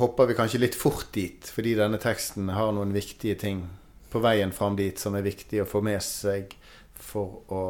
hopper 0.00 0.26
vi 0.26 0.34
kanskje 0.38 0.62
litt 0.62 0.76
fort 0.78 1.10
dit, 1.12 1.44
fordi 1.52 1.74
denne 1.76 2.00
teksten 2.00 2.48
har 2.56 2.72
noen 2.72 2.94
viktige 2.94 3.36
ting 3.36 3.66
på 4.08 4.22
veien 4.24 4.52
fram 4.56 4.78
dit 4.78 4.96
som 4.96 5.16
er 5.18 5.26
viktig 5.26 5.60
å 5.60 5.68
få 5.68 5.82
med 5.84 6.00
seg 6.04 6.54
for 6.96 7.52
å 7.52 7.64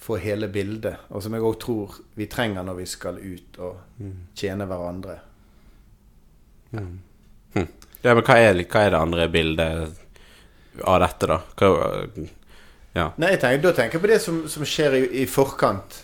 få 0.00 0.18
hele 0.18 0.48
bildet. 0.50 1.06
Og 1.14 1.22
som 1.22 1.36
jeg 1.36 1.46
òg 1.46 1.60
tror 1.62 2.00
vi 2.18 2.26
trenger 2.26 2.66
når 2.66 2.80
vi 2.80 2.88
skal 2.90 3.22
ut 3.22 3.60
og 3.62 4.02
tjene 4.34 4.66
hverandre. 4.66 5.16
Hm. 6.74 6.92
Ja, 8.02 8.14
men 8.14 8.24
hva 8.24 8.36
er, 8.40 8.62
hva 8.64 8.84
er 8.84 8.94
det 8.94 9.00
andre 9.00 9.30
bildet 9.30 10.04
av 10.82 11.00
dette, 11.04 11.30
da? 11.30 11.40
Hva, 11.60 11.70
ja. 12.96 13.10
Nei, 13.20 13.34
jeg 13.36 13.42
tenker, 13.42 13.62
Da 13.68 13.74
tenker 13.76 13.98
jeg 13.98 14.02
på 14.02 14.10
det 14.10 14.22
som, 14.24 14.44
som 14.50 14.66
skjer 14.66 14.98
i, 14.98 15.02
i 15.22 15.26
forkant. 15.30 16.00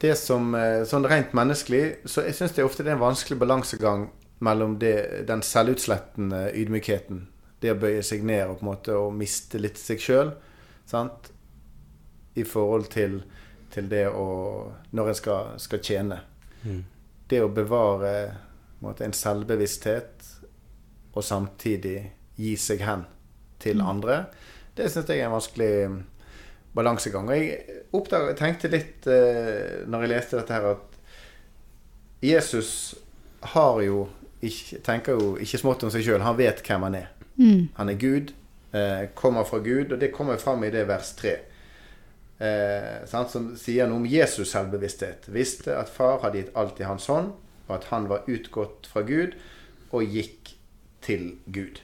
Det 0.00 0.14
som, 0.18 0.54
eh, 0.54 0.84
Sånn 0.84 1.06
rent 1.08 1.34
menneskelig 1.36 1.96
Så 2.04 2.24
jeg 2.26 2.34
syns 2.34 2.54
det 2.56 2.64
ofte 2.64 2.84
det 2.84 2.92
er 2.92 2.98
en 2.98 3.06
vanskelig 3.06 3.38
balansegang 3.38 4.10
mellom 4.38 4.78
det, 4.78 5.26
den 5.26 5.42
selvutslettende 5.42 6.52
ydmykheten. 6.54 7.24
Det 7.58 7.72
å 7.72 7.78
bøye 7.82 8.04
seg 8.06 8.22
ned 8.22 8.44
og 8.46 8.60
på 8.60 8.62
en 8.62 8.68
måte 8.68 8.94
å 8.94 9.08
miste 9.10 9.58
litt 9.58 9.80
seg 9.80 9.98
sjøl. 9.98 10.30
I 12.38 12.44
forhold 12.46 12.86
til, 12.94 13.24
til 13.74 13.88
det 13.90 14.06
å 14.08 14.28
Når 14.92 15.08
en 15.08 15.18
skal, 15.18 15.58
skal 15.58 15.82
tjene. 15.82 16.20
Mm. 16.62 16.84
Det 17.28 17.42
å 17.42 17.50
bevare 17.50 18.12
på 18.78 18.86
en, 18.86 18.86
måte, 18.86 19.04
en 19.04 19.12
selvbevissthet 19.12 20.28
og 21.14 21.24
samtidig 21.24 22.12
gi 22.36 22.54
seg 22.56 22.86
hen 22.86 23.04
til 23.58 23.82
andre, 23.82 24.28
det 24.78 24.86
syns 24.92 25.08
jeg 25.10 25.18
er 25.18 25.26
en 25.26 25.34
vanskelig 25.34 25.72
mm, 25.90 25.98
balansegang. 26.78 27.28
Og 27.28 27.36
jeg 27.36 27.82
oppdaget, 27.96 28.38
tenkte 28.38 28.70
litt 28.72 29.08
eh, 29.10 29.84
når 29.90 30.04
jeg 30.04 30.12
leste 30.14 30.38
dette 30.40 30.56
her, 30.56 30.70
at 30.76 30.98
Jesus 32.24 32.70
har 33.54 33.82
jo 33.84 34.06
ikke, 34.42 34.80
tenker 34.86 35.18
jo 35.18 35.34
ikke 35.42 35.60
smått 35.60 35.84
om 35.86 35.92
seg 35.94 36.06
sjøl. 36.06 36.24
Han 36.26 36.38
vet 36.38 36.62
hvem 36.66 36.86
han 36.88 36.98
er. 36.98 37.10
Mm. 37.38 37.68
Han 37.78 37.92
er 37.92 38.00
Gud, 38.00 38.32
eh, 38.74 39.04
kommer 39.18 39.46
fra 39.46 39.60
Gud, 39.62 39.92
og 39.92 40.00
det 40.00 40.12
kommer 40.14 40.40
fram 40.42 40.64
i 40.66 40.72
det 40.74 40.86
vers 40.88 41.12
3. 41.18 41.36
Eh, 42.38 43.06
sant, 43.10 43.32
som 43.34 43.50
sier 43.58 43.90
noe 43.90 44.02
om 44.02 44.06
Jesus' 44.06 44.52
selvbevissthet. 44.54 45.26
Visste 45.34 45.74
at 45.74 45.90
far 45.90 46.20
hadde 46.22 46.42
gitt 46.42 46.54
alt 46.58 46.78
i 46.82 46.86
hans 46.86 47.08
hånd, 47.10 47.32
og 47.66 47.74
at 47.74 47.90
han 47.92 48.08
var 48.10 48.28
utgått 48.30 48.86
fra 48.90 49.02
Gud 49.06 49.34
og 49.90 50.06
gikk 50.06 50.54
til 51.02 51.32
Gud. 51.50 51.82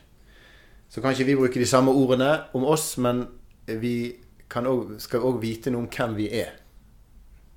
Så 0.90 1.02
kan 1.02 1.14
ikke 1.14 1.26
vi 1.26 1.38
bruke 1.38 1.60
de 1.60 1.66
samme 1.66 1.90
ordene 1.90 2.44
om 2.54 2.66
oss, 2.70 2.94
men 3.02 3.26
vi 3.66 4.14
også, 4.62 5.00
skal 5.08 5.26
òg 5.26 5.40
vite 5.42 5.72
noe 5.72 5.84
om 5.84 5.90
hvem 5.90 6.16
vi 6.18 6.28
er. 6.38 6.54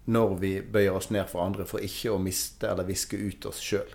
Når 0.07 0.35
vi 0.41 0.51
bøyer 0.61 0.95
oss 0.97 1.11
ned 1.11 1.27
for 1.29 1.43
andre, 1.43 1.65
for 1.67 1.83
ikke 1.83 2.13
å 2.15 2.21
miste 2.21 2.69
eller 2.69 2.87
viske 2.87 3.17
ut 3.19 3.45
oss 3.45 3.59
sjøl. 3.61 3.89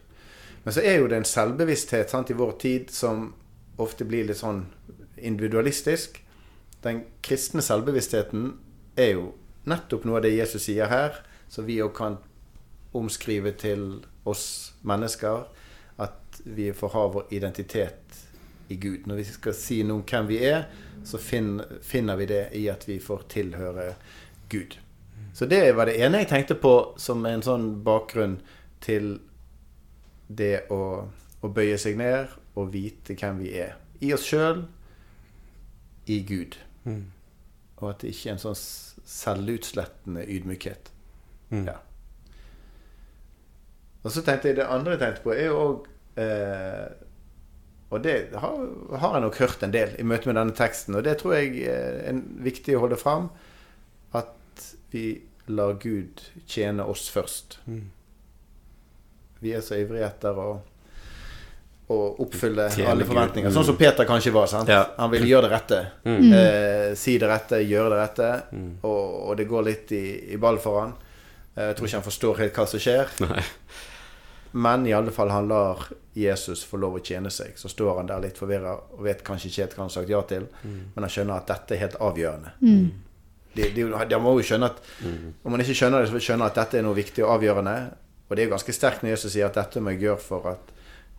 Men 0.63 0.75
så 0.77 0.85
er 0.87 1.01
jo 1.01 1.09
det 1.11 1.19
en 1.19 1.27
selvbevissthet 1.27 2.13
sant, 2.13 2.31
i 2.31 2.39
vår 2.39 2.53
tid 2.63 2.93
som 2.95 3.33
ofte 3.83 4.07
blir 4.07 4.29
litt 4.29 4.39
sånn 4.39 4.67
individualistisk. 5.17 6.21
Den 6.85 7.05
kristne 7.25 7.65
selvbevisstheten 7.65 8.53
er 8.99 9.17
jo 9.17 9.33
nettopp 9.67 10.07
noe 10.07 10.21
av 10.21 10.27
det 10.27 10.35
Jesus 10.37 10.67
sier 10.69 10.91
her, 10.91 11.17
så 11.49 11.65
vi 11.67 11.81
òg 11.83 11.95
kan 11.97 12.21
omskrive 12.95 13.55
til 13.59 14.03
oss 14.29 14.75
mennesker 14.87 15.47
at 16.03 16.43
vi 16.45 16.71
får 16.77 16.95
ha 16.95 17.05
vår 17.17 17.35
identitet 17.35 18.02
i 18.73 18.77
Gud. 18.81 19.07
Når 19.07 19.21
vi 19.21 19.27
skal 19.29 19.57
si 19.57 19.83
noe 19.87 20.01
om 20.01 20.07
hvem 20.09 20.31
vi 20.31 20.41
er, 20.49 20.65
så 21.05 21.19
finner, 21.19 22.17
vi 22.17 22.27
det 22.31 22.45
i 22.59 22.67
at 22.73 22.87
vi 22.89 22.99
får 23.03 23.27
tilhøre 23.33 23.93
Gud. 24.53 24.79
Så 25.35 25.47
det 25.49 25.65
var 25.77 25.89
det 25.89 25.97
ene 26.01 26.23
jeg 26.23 26.31
tenkte 26.31 26.59
på 26.61 26.75
som 27.01 27.25
en 27.27 27.45
sånn 27.45 27.69
bakgrunn 27.85 28.39
til 28.85 29.15
det 30.29 30.69
å, 30.73 31.09
å 31.41 31.51
bøye 31.53 31.79
seg 31.81 31.99
ned 32.01 32.33
og 32.59 32.73
vite 32.75 33.17
hvem 33.19 33.41
vi 33.43 33.55
er. 33.63 33.77
I 34.03 34.13
oss 34.15 34.27
sjøl, 34.29 34.67
i 36.11 36.19
Gud. 36.27 36.59
Mm. 36.85 37.07
Og 37.79 37.89
at 37.91 38.03
det 38.03 38.13
ikke 38.13 38.33
er 38.33 38.37
en 38.37 38.43
sånn 38.43 38.59
selvutslettende 38.59 40.27
ydmykhet. 40.27 40.91
Mm. 41.53 41.65
Ja. 41.71 41.79
Og 44.03 44.11
så 44.11 44.23
tenkte 44.27 44.51
jeg 44.51 44.59
det 44.59 44.67
andre 44.67 44.97
jeg 44.97 45.03
tenkte 45.03 45.25
på, 45.25 45.35
er 45.35 45.49
jo 45.49 45.59
òg 45.63 45.89
eh, 46.21 46.87
Og 47.93 48.01
det 48.05 48.15
har, 48.41 48.59
har 49.03 49.17
jeg 49.19 49.25
nok 49.27 49.37
hørt 49.43 49.63
en 49.67 49.73
del 49.75 49.91
i 50.01 50.05
møte 50.09 50.31
med 50.31 50.39
denne 50.41 50.55
teksten, 50.57 50.97
og 50.97 51.05
det 51.05 51.19
tror 51.21 51.35
jeg 51.37 51.67
er 51.69 52.21
viktig 52.45 52.77
å 52.79 52.87
holde 52.87 52.97
fram. 53.01 53.27
At 54.17 54.65
vi 54.95 55.21
lar 55.53 55.75
Gud 55.83 56.23
tjene 56.49 56.87
oss 56.89 57.09
først. 57.13 57.59
Mm. 57.69 57.91
Vi 59.43 59.53
er 59.57 59.61
så 59.67 59.75
ivrige 59.81 60.07
etter 60.07 60.37
å, 60.39 60.49
å 61.93 61.97
oppfylle 62.23 62.69
Tjene 62.73 62.93
alle 62.95 63.05
forventninger. 63.09 63.51
Mm. 63.51 63.55
Sånn 63.57 63.67
som 63.73 63.79
Peter 63.81 64.07
kanskje 64.09 64.33
var. 64.33 64.47
sant? 64.49 64.71
Ja. 64.71 64.85
Han 65.01 65.11
vil 65.13 65.27
gjøre 65.29 65.49
det 65.49 65.55
rette. 65.57 65.81
Mm. 66.07 66.29
Eh, 66.39 66.91
si 66.97 67.17
det 67.19 67.29
rette, 67.29 67.59
gjøre 67.67 67.91
det 67.93 67.99
rette. 68.05 68.29
Mm. 68.55 68.69
Og, 68.87 69.17
og 69.33 69.41
det 69.41 69.49
går 69.51 69.67
litt 69.69 69.93
i, 69.99 70.05
i 70.33 70.39
ball 70.41 70.61
for 70.63 70.81
han. 70.85 70.95
Eh, 71.57 71.73
Jeg 71.73 71.77
tror 71.81 71.91
ikke 71.91 72.01
han 72.01 72.07
forstår 72.09 72.45
helt 72.47 72.61
hva 72.63 72.69
som 72.71 72.85
skjer. 72.87 73.13
Nei. 73.27 73.43
Men 74.53 74.87
i 74.87 74.93
alle 74.93 75.11
fall 75.15 75.31
han 75.33 75.49
lar 75.49 75.87
Jesus 76.15 76.65
få 76.69 76.77
lov 76.77 76.99
å 76.99 77.01
tjene 77.05 77.31
seg. 77.33 77.55
Så 77.57 77.71
står 77.73 77.97
han 78.03 78.11
der 78.11 78.21
litt 78.21 78.39
forvirra 78.41 78.75
og 78.77 79.01
vet 79.07 79.23
kanskje 79.25 79.49
ikke 79.49 79.63
helt 79.63 79.77
hva 79.77 79.83
han 79.83 79.89
har 79.91 79.95
sagt 79.97 80.13
ja 80.13 80.21
til. 80.29 80.47
Men 80.65 81.07
han 81.07 81.13
skjønner 81.15 81.39
at 81.41 81.49
dette 81.49 81.75
er 81.77 81.83
helt 81.87 81.97
avgjørende. 82.05 82.53
Mm. 82.61 82.91
De, 83.55 83.71
de, 83.77 83.87
de 84.09 84.19
må 84.21 84.37
jo 84.39 84.45
skjønne 84.49 84.69
at 84.73 84.79
Om 85.45 85.53
man 85.53 85.61
ikke 85.61 85.77
skjønner 85.77 86.05
det, 86.05 86.11
så 86.13 86.21
skjønner 86.21 86.49
at 86.49 86.61
dette 86.61 86.79
er 86.81 86.87
noe 86.87 86.97
viktig 86.97 87.25
og 87.25 87.35
avgjørende. 87.39 87.77
Og 88.29 88.37
det 88.37 88.45
er 88.45 88.49
jo 88.49 88.55
ganske 88.55 88.73
sterkt 88.77 89.03
når 89.05 89.15
Jesus 89.15 89.35
sier 89.35 89.49
at 89.49 89.57
dette 89.59 89.81
må 89.81 89.93
jeg 89.93 90.07
gjøre 90.07 90.23
for 90.25 90.53
at 90.53 90.71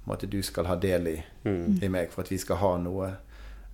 på 0.04 0.16
du 0.28 0.42
skal 0.44 0.66
ha 0.68 0.76
del 0.76 1.08
i, 1.08 1.20
Mm. 1.46 1.80
i 1.84 1.88
meg. 1.88 2.12
For 2.12 2.22
at 2.22 2.32
vi 2.32 2.38
skal 2.38 2.56
ha 2.58 2.78
noe 2.78 3.10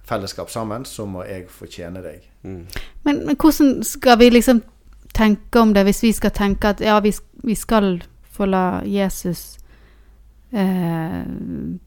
fellesskap 0.06 0.50
sammen, 0.50 0.86
så 0.86 1.06
må 1.06 1.24
jeg 1.24 1.48
fortjene 1.50 2.02
deg. 2.02 2.24
Mm. 2.44 2.66
Men, 3.04 3.26
men 3.26 3.36
hvordan 3.36 3.84
skal 3.84 4.18
vi 4.20 4.30
liksom 4.30 4.62
tenke 5.14 5.60
om 5.60 5.74
det, 5.74 5.84
hvis 5.84 6.04
vi 6.04 6.12
skal 6.14 6.32
tenke 6.32 6.70
at 6.70 6.82
ja, 6.82 7.00
vi, 7.00 7.14
vi 7.44 7.56
skal 7.56 8.02
få 8.40 8.48
la 8.48 8.82
Jesus 8.88 9.60
eh, 10.52 11.24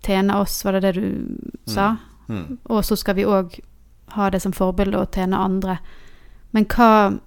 tjene 0.07 0.39
oss, 0.39 0.65
var 0.65 0.73
det 0.73 0.81
det 0.81 0.93
du 1.01 1.37
sa? 1.67 1.97
Mm. 2.29 2.59
Og 2.65 2.85
så 2.85 2.97
skal 2.97 3.17
vi 3.19 3.27
òg 3.27 3.59
ha 4.17 4.31
det 4.31 4.43
som 4.45 4.53
forbilde 4.53 5.01
og 5.01 5.15
tjene 5.15 5.39
andre. 5.39 5.79
Men 6.53 6.69
hva 6.69 7.19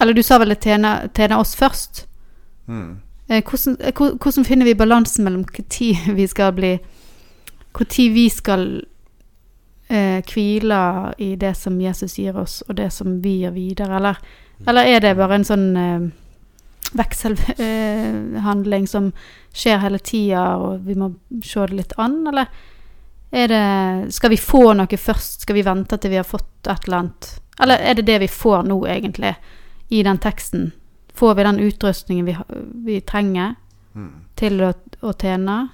Eller 0.00 0.16
du 0.16 0.22
sa 0.24 0.38
vel 0.40 0.48
det 0.48 0.62
tjene, 0.64 1.10
tjene 1.12 1.36
oss 1.36 1.52
først? 1.56 2.06
Mm. 2.66 3.00
Eh, 3.28 3.42
hvordan, 3.44 3.76
eh, 3.80 3.92
hvordan 3.92 4.44
finner 4.44 4.64
vi 4.64 4.74
balansen 4.74 5.24
mellom 5.24 5.44
når 5.44 6.14
vi 6.20 6.26
skal 6.26 6.52
bli 6.52 6.78
Når 7.74 8.14
vi 8.14 8.28
skal 8.28 8.82
eh, 9.90 10.22
hvile 10.24 11.14
i 11.18 11.36
det 11.36 11.56
som 11.56 11.80
Jesus 11.80 12.18
gir 12.18 12.36
oss, 12.36 12.62
og 12.68 12.76
det 12.76 12.92
som 12.92 13.22
vi 13.22 13.42
gir 13.42 13.50
videre? 13.50 13.96
Eller, 13.96 14.16
eller 14.66 14.82
er 14.82 15.00
det 15.00 15.16
bare 15.16 15.34
en 15.34 15.44
sånn 15.44 15.76
eh, 15.76 16.08
vekselhandling 16.96 18.86
som 18.88 19.12
skjer 19.52 19.78
hele 19.82 19.98
tida, 19.98 20.56
og 20.56 20.80
vi 20.86 20.94
må 20.98 21.12
se 21.44 21.66
det 21.66 21.76
litt 21.78 21.92
an? 21.98 22.26
Eller 22.30 22.46
er 23.30 23.48
det 23.48 24.12
Skal 24.14 24.30
vi 24.30 24.36
få 24.42 24.72
noe 24.74 24.98
først? 24.98 25.40
Skal 25.46 25.54
vi 25.54 25.62
vente 25.66 25.98
til 25.98 26.10
vi 26.10 26.16
har 26.20 26.26
fått 26.28 26.66
et 26.66 26.86
eller 26.88 26.98
annet? 26.98 27.40
Eller 27.60 27.78
er 27.78 27.94
det 27.94 28.06
det 28.08 28.18
vi 28.22 28.28
får 28.28 28.62
nå, 28.66 28.86
egentlig, 28.86 29.34
i 29.88 30.02
den 30.02 30.18
teksten? 30.18 30.70
Får 31.14 31.34
vi 31.34 31.42
den 31.44 31.58
utrustningen 31.60 32.26
vi, 32.26 32.36
vi 32.84 33.00
trenger 33.00 33.54
Mm. 33.94 34.20
til 34.38 34.60
å, 34.62 34.68
å 35.02 35.12
tjene? 35.18 35.68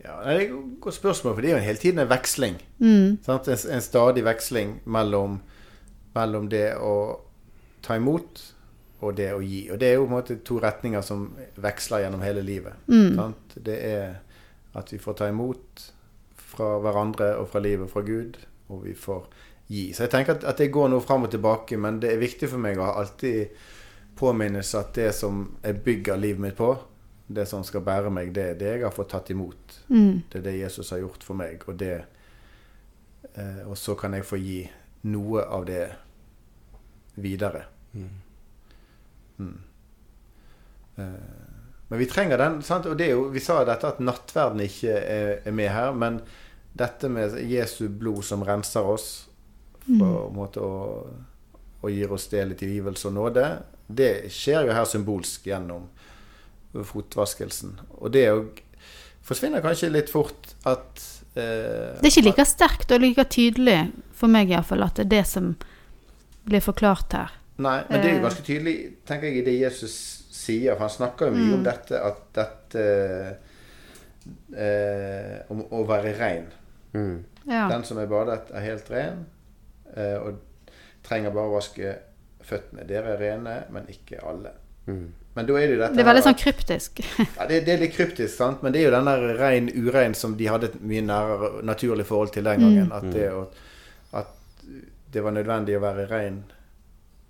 Ja, 0.00 0.14
det 0.24 0.32
er 0.32 0.40
et 0.46 0.52
godt 0.80 0.94
spørsmål, 0.96 1.34
for 1.34 1.42
det 1.44 1.50
er 1.50 1.58
jo 1.58 1.64
hele 1.66 1.78
tiden 1.78 2.00
en 2.00 2.08
veksling. 2.08 2.54
Mm. 2.80 3.18
En, 3.28 3.40
en 3.76 3.84
stadig 3.84 4.24
veksling 4.24 4.80
mellom, 4.88 5.40
mellom 6.16 6.48
det 6.48 6.74
å 6.80 7.20
ta 7.84 7.98
imot 8.00 8.40
og 9.02 9.16
det 9.18 9.32
å 9.34 9.40
gi. 9.42 9.64
Og 9.72 9.80
det 9.82 9.88
er 9.88 9.96
jo 9.98 10.04
på 10.04 10.10
en 10.10 10.16
måte 10.16 10.38
to 10.46 10.58
retninger 10.62 11.02
som 11.04 11.26
veksler 11.62 12.04
gjennom 12.04 12.22
hele 12.22 12.44
livet. 12.46 12.84
Mm. 12.86 13.16
Sant? 13.18 13.56
Det 13.56 13.78
er 13.88 14.14
at 14.78 14.92
vi 14.92 15.00
får 15.02 15.18
ta 15.18 15.28
imot 15.28 15.86
fra 16.52 16.76
hverandre 16.84 17.34
og 17.40 17.48
fra 17.52 17.62
livet 17.64 17.88
og 17.88 17.92
fra 17.92 18.04
Gud, 18.06 18.38
og 18.72 18.86
vi 18.86 18.94
får 18.96 19.26
gi. 19.66 19.90
Så 19.92 20.06
jeg 20.06 20.14
tenker 20.14 20.36
at, 20.36 20.46
at 20.48 20.60
det 20.60 20.70
går 20.72 20.90
noe 20.92 21.04
fram 21.04 21.26
og 21.26 21.32
tilbake, 21.32 21.76
men 21.80 22.00
det 22.02 22.12
er 22.12 22.22
viktig 22.22 22.50
for 22.52 22.62
meg 22.62 22.80
å 22.80 22.92
alltid 22.92 23.52
påminnes 24.18 24.74
at 24.78 24.94
det 24.96 25.10
som 25.16 25.44
jeg 25.62 25.80
bygger 25.84 26.20
livet 26.20 26.44
mitt 26.46 26.58
på, 26.58 26.74
det 27.32 27.46
som 27.48 27.64
skal 27.64 27.84
bære 27.84 28.10
meg, 28.12 28.32
det 28.36 28.44
er 28.50 28.58
det 28.60 28.72
jeg 28.74 28.84
har 28.84 28.94
fått 28.94 29.12
tatt 29.14 29.30
imot. 29.32 29.78
Mm. 29.88 30.22
Det 30.28 30.40
er 30.40 30.46
det 30.46 30.58
Jesus 30.58 30.92
har 30.92 31.02
gjort 31.02 31.24
for 31.24 31.38
meg, 31.38 31.64
og 31.66 31.78
det 31.80 31.94
eh, 33.34 33.62
Og 33.66 33.76
så 33.78 33.96
kan 33.96 34.14
jeg 34.14 34.28
få 34.28 34.36
gi 34.36 34.60
noe 35.08 35.44
av 35.48 35.64
det 35.66 35.86
videre. 37.14 37.64
Mm. 37.92 38.21
Mm. 39.42 39.58
Eh, 40.96 41.50
Men 41.88 41.98
vi 42.00 42.06
trenger 42.08 42.40
den. 42.40 42.62
Sant? 42.64 42.86
Og 42.88 42.96
det 42.96 43.10
jo, 43.10 43.26
vi 43.34 43.40
sa 43.44 43.58
dette 43.68 43.90
at 43.90 44.00
nattverden 44.00 44.62
ikke 44.64 44.94
er, 44.96 45.34
er 45.44 45.52
med 45.52 45.68
her, 45.68 45.92
men 45.92 46.22
dette 46.72 47.10
med 47.12 47.36
Jesu 47.50 47.84
blod 47.88 48.24
som 48.24 48.44
renser 48.48 48.86
oss 48.88 49.08
på 49.82 49.98
en 49.98 50.32
måte 50.32 50.62
og, 50.62 51.10
og 51.82 51.90
gir 51.92 52.12
oss 52.14 52.28
del 52.32 52.54
i 52.54 52.56
tilgivelse 52.56 53.10
og 53.10 53.16
nåde, 53.18 53.44
det 53.92 54.30
skjer 54.32 54.68
jo 54.68 54.76
her 54.76 54.86
symbolsk 54.88 55.50
gjennom 55.50 55.88
fotvaskelsen. 56.72 57.74
Og 58.00 58.12
det 58.14 58.24
jo 58.28 58.44
forsvinner 59.26 59.60
kanskje 59.64 59.90
litt 59.92 60.08
fort 60.10 60.54
at 60.64 61.02
eh, 61.36 61.98
Det 61.98 62.06
er 62.06 62.10
ikke 62.14 62.28
like 62.30 62.48
sterkt 62.48 62.94
og 62.94 63.02
like 63.04 63.26
tydelig, 63.28 63.90
for 64.16 64.32
meg 64.32 64.50
iallfall, 64.54 64.86
at 64.86 64.96
det 64.96 65.06
er 65.08 65.12
det 65.18 65.26
som 65.28 65.52
blir 66.48 66.62
forklart 66.64 67.12
her. 67.18 67.36
Nei, 67.58 67.82
men 67.88 68.00
det 68.00 68.08
er 68.08 68.14
jo 68.14 68.18
Eh. 68.18 68.22
ganske 68.24 68.42
tydelig, 68.46 68.74
tenker 69.06 69.26
jeg, 69.28 69.36
i 69.42 69.44
det 69.44 69.58
Jesus 69.60 69.94
sier. 70.32 70.72
For 70.74 70.86
han 70.86 70.90
snakker 70.94 71.26
jo 71.28 71.32
mye 71.36 71.54
om 71.58 71.64
dette 71.66 71.98
at 72.00 72.22
dette 72.34 72.84
eh, 74.56 75.40
Om 75.52 75.64
å 75.70 75.82
være 75.88 76.14
rein. 76.18 76.46
Mm. 76.94 77.24
Ja. 77.48 77.66
Den 77.72 77.84
som 77.84 77.98
er 77.98 78.06
badet, 78.10 78.50
er 78.54 78.60
helt 78.66 78.90
ren, 78.92 79.24
eh, 79.96 80.16
og 80.22 80.38
trenger 81.02 81.32
bare 81.34 81.50
å 81.50 81.56
vaske 81.56 81.96
føttene. 82.46 82.84
Dere 82.86 83.16
er 83.16 83.18
rene, 83.22 83.56
men 83.74 83.88
ikke 83.90 84.20
alle. 84.22 84.52
Mm. 84.86 85.08
Men 85.34 85.46
da 85.48 85.54
er 85.56 85.66
det 85.66 85.74
jo 85.76 85.80
dette 85.80 85.96
Det 85.96 86.02
er 86.02 86.08
veldig 86.10 86.22
her 86.22 86.28
sånn 86.28 86.40
kryptisk. 86.42 87.00
ja, 87.38 87.46
det, 87.48 87.60
det 87.66 87.72
er 87.74 87.78
litt 87.86 87.94
kryptisk, 87.96 88.34
sant? 88.36 88.62
men 88.62 88.72
det 88.74 88.82
er 88.82 88.88
jo 88.90 88.94
den 88.96 89.08
der 89.08 89.22
rein, 89.40 89.70
urein 89.72 90.14
som 90.18 90.34
de 90.36 90.48
hadde 90.50 90.68
et 90.70 90.80
mye 90.84 91.02
nærere 91.06 91.62
naturlig 91.64 92.06
forhold 92.06 92.32
til 92.34 92.44
den 92.44 92.60
gangen. 92.60 92.90
At, 92.92 93.06
det, 93.14 93.28
å- 93.32 93.48
at 94.20 94.66
det 95.12 95.22
var 95.24 95.32
nødvendig 95.34 95.78
å 95.78 95.82
være 95.82 96.06
rein 96.10 96.42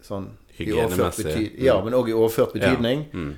sånn 0.02 0.30
Hygienemessig. 0.56 1.54
Ja, 1.64 1.78
men 1.85 1.94
òg 1.97 2.11
i 2.11 2.12
overført 2.16 2.52
betydning. 2.52 3.06
Ja. 3.12 3.18
Mm. 3.18 3.32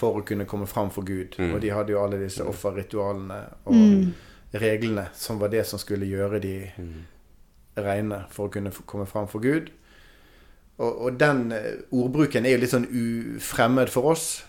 For 0.00 0.20
å 0.20 0.24
kunne 0.24 0.44
komme 0.46 0.66
fram 0.70 0.90
for 0.94 1.02
Gud. 1.04 1.34
Mm. 1.38 1.54
Og 1.54 1.60
de 1.64 1.70
hadde 1.74 1.92
jo 1.92 1.98
alle 2.04 2.20
disse 2.22 2.44
offerritualene 2.46 3.40
og 3.66 4.60
reglene 4.62 5.08
som 5.14 5.38
var 5.40 5.50
det 5.52 5.64
som 5.66 5.78
skulle 5.82 6.06
gjøre 6.06 6.40
de 6.40 6.54
Mm. 6.78 7.02
reine 7.76 8.24
for 8.30 8.48
å 8.48 8.52
kunne 8.52 8.70
komme 8.86 9.06
fram 9.06 9.26
for 9.28 9.40
Gud. 9.40 9.70
Og, 10.78 11.00
og 11.04 11.18
den 11.20 11.52
eh, 11.52 11.82
ordbruken 11.92 12.46
er 12.46 12.54
jo 12.56 12.60
litt 12.62 12.72
sånn 12.72 12.86
ufremmed 13.36 13.88
for 13.92 14.12
oss. 14.14 14.44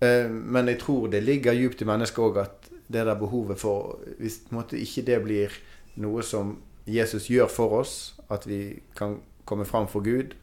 Eh, 0.00 0.28
men 0.30 0.66
jeg 0.68 0.78
tror 0.80 1.08
det 1.12 1.22
ligger 1.24 1.52
djupt 1.52 1.82
i 1.82 1.88
mennesket 1.88 2.18
òg 2.24 2.38
at 2.42 2.70
det 2.88 3.04
der 3.06 3.14
behovet 3.16 3.58
for 3.58 3.98
Hvis 4.18 4.38
på 4.44 4.52
en 4.54 4.58
måte, 4.60 4.76
ikke 4.80 5.04
det 5.06 5.22
blir 5.24 5.50
noe 5.96 6.22
som 6.22 6.58
Jesus 6.86 7.28
gjør 7.30 7.48
for 7.48 7.78
oss, 7.80 8.14
at 8.30 8.46
vi 8.46 8.80
kan 8.96 9.18
komme 9.44 9.64
fram 9.64 9.86
for 9.88 10.00
Gud 10.04 10.34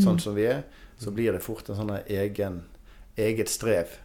sånn 0.00 0.20
som 0.22 0.36
vi 0.36 0.46
er, 0.48 0.62
så 0.98 1.10
blir 1.10 1.34
det 1.34 1.42
fort 1.44 1.68
en 1.68 1.78
sånn 1.78 1.92
egen, 2.06 2.62
eget 3.16 3.50
strev 3.52 3.98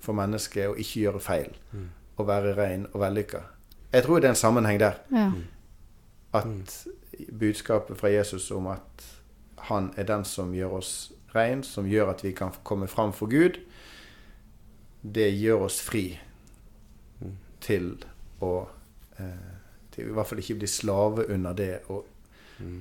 for 0.00 0.16
mennesket 0.16 0.70
å 0.70 0.76
ikke 0.78 1.02
gjøre 1.06 1.22
feil. 1.22 1.50
Å 2.16 2.26
være 2.26 2.54
ren 2.54 2.86
og 2.92 3.00
vellykka. 3.02 3.42
Jeg 3.94 4.06
tror 4.06 4.20
det 4.20 4.28
er 4.28 4.34
en 4.34 4.38
sammenheng 4.38 4.78
der. 4.78 5.00
Ja. 5.10 5.30
At 6.34 6.76
budskapet 7.30 7.98
fra 7.98 8.10
Jesus 8.10 8.50
om 8.54 8.68
at 8.70 9.04
han 9.70 9.92
er 9.96 10.06
den 10.06 10.24
som 10.28 10.54
gjør 10.54 10.78
oss 10.80 10.92
rein, 11.34 11.62
som 11.66 11.86
gjør 11.90 12.12
at 12.14 12.24
vi 12.24 12.32
kan 12.36 12.54
komme 12.62 12.86
fram 12.90 13.12
for 13.12 13.30
Gud, 13.30 13.58
det 15.02 15.30
gjør 15.34 15.66
oss 15.66 15.80
fri 15.84 16.06
til 17.64 17.96
å 18.44 18.52
eh, 19.18 19.54
til 19.94 20.10
i 20.10 20.14
hvert 20.14 20.28
fall 20.28 20.42
ikke 20.42 20.58
bli 20.62 20.68
slave 20.70 21.26
under 21.30 21.56
det 21.56 21.72
å, 21.92 22.00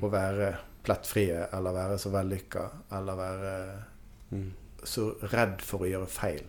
å 0.01 0.09
være 0.11 0.49
plettfrie 0.83 1.45
eller 1.53 1.75
være 1.75 1.99
så 1.99 2.11
vellykka 2.13 2.63
eller 2.97 3.19
være 3.19 3.53
så 4.83 5.05
redd 5.31 5.61
for 5.63 5.85
å 5.85 5.89
gjøre 5.89 6.09
feil. 6.11 6.43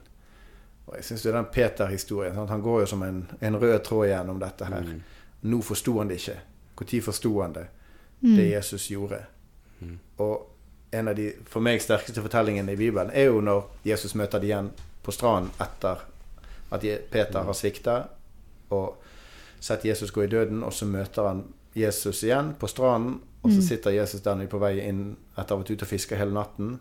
Og 0.86 0.96
jeg 0.98 1.04
synes 1.04 1.24
jo 1.24 1.32
den 1.32 1.52
Peter-historien? 1.52 2.36
Han 2.36 2.62
går 2.62 2.80
jo 2.82 2.86
som 2.86 3.02
en, 3.02 3.22
en 3.40 3.56
rød 3.56 3.78
tråd 3.86 4.08
gjennom 4.08 4.40
dette 4.42 4.66
her. 4.68 4.90
Nå 5.48 5.60
forsto 5.64 5.98
han 5.98 6.10
det 6.10 6.18
ikke. 6.20 6.36
Når 6.80 7.04
forsto 7.04 7.32
han 7.40 7.54
det? 7.54 7.68
Det 8.20 8.48
Jesus 8.50 8.90
gjorde. 8.90 9.20
Og 10.18 10.50
en 10.90 11.08
av 11.08 11.16
de 11.16 11.30
for 11.50 11.64
meg 11.64 11.82
sterkeste 11.82 12.22
fortellingene 12.22 12.72
i 12.72 12.78
Bibelen 12.78 13.10
er 13.12 13.28
jo 13.28 13.40
når 13.42 13.66
Jesus 13.84 14.14
møter 14.14 14.38
dem 14.38 14.50
igjen 14.50 14.70
på 15.04 15.12
stranden 15.12 15.50
etter 15.60 16.04
at 16.72 16.86
Peter 17.10 17.44
har 17.44 17.56
svikta 17.56 17.96
og 18.74 19.02
sett 19.60 19.84
Jesus 19.84 20.10
gå 20.10 20.24
i 20.24 20.30
døden, 20.30 20.62
og 20.64 20.72
så 20.72 20.86
møter 20.86 21.28
han 21.28 21.42
Jesus 21.74 22.22
igjen 22.24 22.54
på 22.60 22.68
stranden, 22.70 23.20
og 23.44 23.52
så 23.52 23.62
sitter 23.62 23.92
Jesus 23.92 24.22
der 24.24 24.38
nede 24.40 24.48
på 24.48 24.58
vei 24.58 24.78
inn 24.80 25.16
etter 25.36 25.52
å 25.52 25.58
ha 25.58 25.62
vært 25.62 25.74
ute 25.74 25.84
og 25.84 25.90
fiska 25.90 26.16
hele 26.16 26.32
natten. 26.32 26.78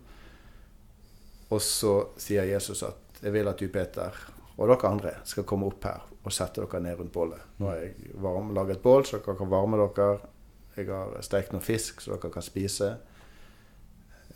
Og 1.52 1.60
så 1.62 1.92
sier 2.16 2.48
Jesus 2.48 2.82
at 2.82 3.20
'Jeg 3.22 3.32
vil 3.32 3.48
at 3.48 3.58
du, 3.58 3.68
Peter, 3.68 4.12
og 4.56 4.68
dere 4.68 4.90
andre 4.90 5.12
skal 5.24 5.44
komme 5.44 5.66
opp 5.66 5.84
her 5.84 6.00
og 6.24 6.32
sette 6.32 6.60
dere 6.60 6.80
ned 6.80 6.98
rundt 6.98 7.12
bålet.' 7.12 7.40
'Nå 7.58 7.66
har 7.68 7.76
jeg 7.76 7.94
varm, 8.14 8.54
laget 8.54 8.82
bål, 8.82 9.04
så 9.04 9.18
dere 9.18 9.36
kan 9.36 9.50
varme 9.50 9.76
dere.' 9.76 10.20
'Jeg 10.76 10.86
har 10.86 11.22
stekt 11.22 11.52
noe 11.52 11.60
fisk, 11.60 12.00
så 12.00 12.16
dere 12.16 12.32
kan 12.32 12.42
spise.' 12.42 12.96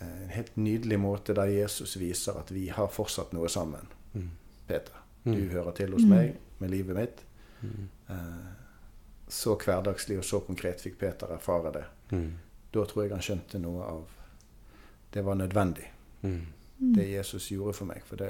Eh, 0.01 0.23
En 0.23 0.29
helt 0.29 0.55
nydelig 0.55 0.99
måte 0.99 1.33
der 1.33 1.45
Jesus 1.45 1.97
viser 1.99 2.37
at 2.39 2.51
vi 2.51 2.69
har 2.69 2.87
fortsatt 2.87 3.33
noe 3.33 3.49
sammen. 3.49 3.87
Peter, 4.67 4.93
du 5.25 5.49
hører 5.49 5.71
til 5.71 5.91
hos 5.91 6.03
meg 6.03 6.37
med 6.59 6.69
livet 6.69 6.95
mitt. 6.95 7.25
Mm. 7.61 7.89
Så 9.27 9.55
hverdagslig 9.55 10.17
og 10.17 10.23
så 10.23 10.39
konkret 10.39 10.81
fikk 10.81 10.97
Peter 10.99 11.27
erfare 11.27 11.71
det. 11.73 11.83
Mm. 12.11 12.31
Da 12.73 12.85
tror 12.85 13.03
jeg 13.05 13.11
han 13.13 13.21
skjønte 13.25 13.59
noe 13.61 13.83
av 13.85 14.07
Det 15.13 15.21
var 15.25 15.35
nødvendig, 15.35 15.87
Mm. 16.21 16.45
det 16.77 17.05
Jesus 17.09 17.49
gjorde 17.51 17.73
for 17.73 17.85
meg. 17.89 18.01
For 18.05 18.15
det, 18.15 18.27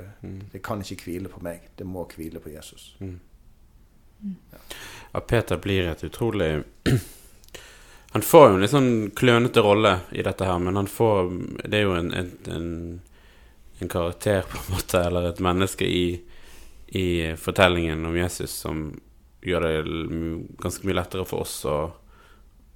det 0.52 0.62
kan 0.64 0.82
ikke 0.82 1.04
hvile 1.06 1.30
på 1.30 1.42
meg. 1.44 1.70
Det 1.76 1.86
må 1.86 2.06
hvile 2.16 2.40
på 2.40 2.50
Jesus. 2.54 2.96
Ja, 5.12 5.20
Peter 5.20 5.58
blir 5.58 5.88
et 5.92 6.04
utrolig 6.04 6.64
Han 8.12 8.22
får 8.22 8.48
jo 8.50 8.56
en 8.56 8.62
litt 8.64 8.72
sånn 8.74 9.12
klønete 9.16 9.62
rolle 9.62 9.92
i 10.12 10.24
dette 10.26 10.46
her, 10.48 10.58
men 10.60 10.76
han 10.80 10.88
får 10.90 11.30
Det 11.70 11.78
er 11.78 11.84
jo 11.86 11.94
en, 11.94 12.10
en, 12.18 12.32
en, 12.50 12.70
en 13.80 13.92
karakter, 13.92 14.42
på 14.50 14.58
en 14.58 14.74
måte, 14.76 15.02
eller 15.06 15.30
et 15.30 15.40
menneske 15.46 15.86
i, 15.86 16.22
i 16.98 17.06
fortellingen 17.38 18.06
om 18.10 18.18
Jesus 18.18 18.56
som 18.66 18.88
gjør 19.46 19.68
det 19.68 19.76
ganske 20.60 20.88
mye 20.90 20.98
lettere 20.98 21.26
for 21.30 21.46
oss 21.46 21.60
å 21.70 21.78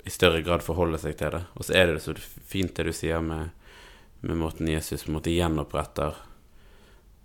i 0.04 0.12
større 0.12 0.42
grad 0.44 0.63
forholde 0.66 1.00
seg 1.00 1.18
til 1.20 1.34
det. 1.36 1.44
Og 1.56 1.68
så 1.68 1.76
er 1.80 1.94
det 1.94 2.04
så 2.04 2.16
fint 2.18 2.76
det 2.76 2.88
du 2.89 2.94
sier 2.96 3.24
med, 3.24 3.54
med 4.22 4.39
måten 4.39 4.70
Jesus 4.72 5.08
måte 5.08 5.34
gjenoppretter 5.34 6.18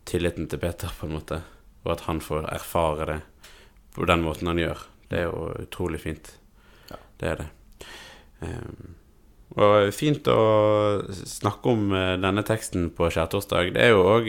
tilliten 0.09 0.49
til 0.49 0.62
Peter, 0.62 0.93
på 0.99 1.07
en 1.07 1.17
måte, 1.19 1.43
og 1.85 1.93
at 1.93 2.07
han 2.07 2.23
får 2.25 2.49
erfare 2.49 3.09
det 3.11 3.19
på 3.97 4.07
den 4.09 4.23
måten 4.25 4.49
han 4.49 4.62
gjør. 4.62 4.87
Det 5.11 5.21
er 5.21 5.29
jo 5.29 5.51
utrolig 5.64 6.01
fint. 6.01 6.31
Det 7.19 7.29
er 7.29 7.43
det. 7.43 7.49
Um, 8.41 8.95
og 9.59 9.91
fint 9.97 10.29
å 10.31 10.41
snakke 11.09 11.73
om 11.73 11.88
eh, 11.97 12.17
denne 12.21 12.45
teksten 12.47 12.91
på 12.95 13.09
skjærtorsdag. 13.11 13.73
Det 13.75 13.87
er 13.87 13.95
jo 13.95 14.05
òg 14.07 14.29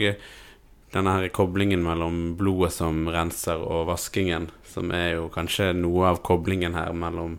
denne 0.90 1.12
her 1.14 1.28
koblingen 1.34 1.84
mellom 1.84 2.32
blodet 2.40 2.72
som 2.74 3.04
renser, 3.12 3.60
og 3.60 3.86
vaskingen, 3.92 4.48
som 4.66 4.90
er 4.96 5.20
jo 5.20 5.28
kanskje 5.30 5.70
noe 5.76 6.08
av 6.10 6.22
koblingen 6.26 6.74
her 6.74 6.96
mellom 6.96 7.38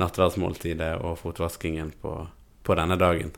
nattverdsmåltidet 0.00 0.92
og 1.04 1.16
fotvaskingen 1.20 1.92
på, 2.02 2.18
på 2.62 2.76
denne 2.78 2.98
dagen. 3.00 3.32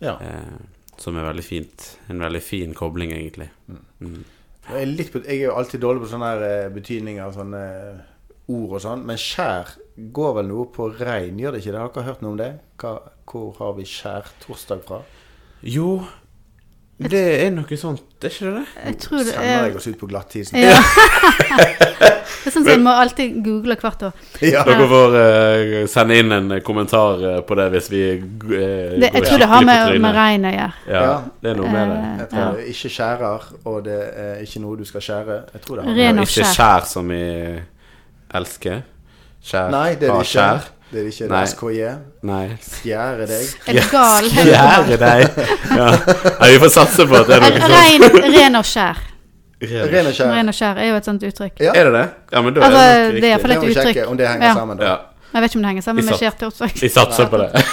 Ja. 0.00 0.16
Eh, 0.20 0.56
som 0.96 1.18
er 1.18 1.26
veldig 1.28 1.44
fint. 1.44 1.86
En 2.12 2.22
veldig 2.22 2.42
fin 2.42 2.74
kobling, 2.76 3.12
egentlig. 3.12 3.50
Mm. 3.68 4.24
Jeg 4.64 4.80
er, 4.80 4.88
litt 4.88 5.14
jeg 5.14 5.38
er 5.38 5.46
jo 5.48 5.56
alltid 5.58 5.82
dårlig 5.84 6.04
på 6.04 6.10
sånne 6.14 6.34
eh, 6.46 6.66
betydninger 6.72 7.24
av 7.24 7.34
sånne 7.36 7.62
eh, 7.68 8.02
ord 8.54 8.76
og 8.78 8.84
sånn. 8.84 9.04
Men 9.08 9.20
skjær 9.20 9.74
går 10.14 10.36
vel 10.40 10.50
noe 10.50 10.68
på 10.72 10.88
rein, 11.00 11.38
gjør 11.40 11.56
det 11.56 11.64
ikke 11.64 11.74
det? 11.74 11.82
Har 11.82 11.94
dere 11.94 12.08
hørt 12.08 12.24
noe 12.24 12.34
om 12.34 12.40
det? 12.40 12.50
Hva, 12.80 12.96
hvor 13.30 13.56
har 13.60 13.74
vi 13.78 13.88
skjærtorsdag 13.88 14.84
fra? 14.86 15.02
Jo, 15.64 15.88
det 17.02 17.22
er 17.42 17.48
noe 17.50 17.76
sånt, 17.80 18.04
er 18.22 18.30
ikke 18.30 18.46
det 18.46 18.56
det? 18.60 18.66
Jeg 18.84 18.98
tror 19.02 19.18
det 19.18 19.32
Sender 19.32 19.50
er 19.50 19.64
jeg 19.66 19.78
oss 19.80 19.88
ut 19.90 20.00
på 20.00 20.08
glattisen? 20.10 20.60
ja. 20.62 20.78
Det 22.44 22.50
er 22.50 22.52
sånn 22.52 22.66
som 22.66 22.73
jeg 22.73 22.73
må 22.84 22.92
alltid 23.02 23.38
google 23.44 23.76
hvert 23.80 24.02
år. 24.08 24.12
Ja. 24.54 24.62
Dere 24.68 24.86
får 24.90 25.16
uh, 25.16 25.74
sende 25.90 26.18
inn 26.20 26.32
en 26.36 26.54
kommentar 26.66 27.22
eh, 27.30 27.40
på 27.48 27.56
det 27.58 27.66
hvis 27.74 27.88
vi 27.92 28.02
uh, 28.20 28.54
Det, 29.00 29.10
jeg 29.14 29.24
tror 29.26 29.42
det 29.42 29.48
har 29.50 29.64
med, 29.66 29.98
med 30.04 30.14
regn 30.18 30.44
å 30.48 30.52
gjøre. 30.54 30.72
Ja, 30.92 31.02
Ja. 31.08 31.14
det 31.42 31.50
er 31.54 31.58
noe 31.60 31.72
med 31.72 31.92
det. 31.94 31.98
Eh, 31.98 32.18
Jeg 32.20 32.28
tror 32.34 32.58
det 32.60 32.66
ikke 32.74 32.92
skjærer, 32.98 33.48
og 33.72 33.78
det 33.88 33.98
er 34.26 34.34
ikke 34.44 34.62
noe 34.64 34.76
du 34.80 34.84
skal 34.88 35.06
skjære. 35.08 35.38
Jeg 35.56 35.64
tror 35.66 35.80
det 35.80 35.86
har 35.88 35.98
Ren 36.02 36.22
ikke 36.24 36.48
skjær. 36.54 36.86
som 36.94 37.10
i 37.14 37.24
elske. 38.34 38.78
Skjær. 39.44 39.70
Nei, 39.74 39.88
det 40.00 40.08
er 40.08 40.12
det 40.14 40.20
ikke. 40.24 40.30
skjær. 40.34 40.70
Det 40.94 41.00
er 41.02 41.06
ikke 41.10 41.26
Nei. 41.32 41.44
SKJ. 41.50 41.88
Nei. 42.28 42.44
Skjære 42.62 43.26
deg. 43.26 43.48
Er 43.66 43.78
du 43.80 43.88
gal? 43.90 44.28
Skjære 44.30 44.98
deg! 45.00 45.40
Ja. 45.78 45.88
ja, 45.90 46.50
vi 46.52 46.58
får 46.62 46.70
satse 46.70 47.06
på 47.10 47.16
at 47.18 47.26
det 47.32 47.34
er 47.40 47.42
noe 47.42 47.64
sånt. 47.64 48.20
Ren 48.36 48.58
og 48.60 48.68
skjær. 48.68 49.00
Ren 49.70 50.06
og 50.06 50.12
skjær. 50.14 50.30
Ren 50.34 50.48
og 50.48 50.54
skjær 50.54 50.76
er 50.78 50.88
jo 50.90 50.96
et 50.96 51.04
sånt 51.04 51.22
uttrykk. 51.22 51.60
Ja. 51.60 51.72
Er 51.74 51.84
det 51.90 51.92
det? 51.92 52.04
Ja, 52.32 52.42
men 52.42 52.54
da 52.54 52.60
Altså, 52.60 52.78
er 52.78 52.94
det 52.94 53.14
nok 53.14 53.14
det 53.14 53.14
er 53.14 53.14
riktig. 53.14 53.30
iallfall 53.30 53.50
Det 53.50 53.56
et 53.56 53.76
uttrykk. 53.86 54.08
om 54.10 54.16
det 54.16 54.28
henger 54.28 54.46
Ja. 54.46 54.54
sammen. 54.54 54.76
da. 54.78 54.84
Ja, 54.84 54.96
Jeg 55.34 55.42
vet 55.42 55.50
ikke 55.50 55.56
om 55.58 55.62
det 55.62 55.68
henger 55.68 55.82
sammen 55.82 56.04
med 56.04 56.14
skjærtorsdag. 56.14 56.70
vi 56.80 56.88
satser 56.88 57.26
på 57.26 57.36
det. 57.38 57.64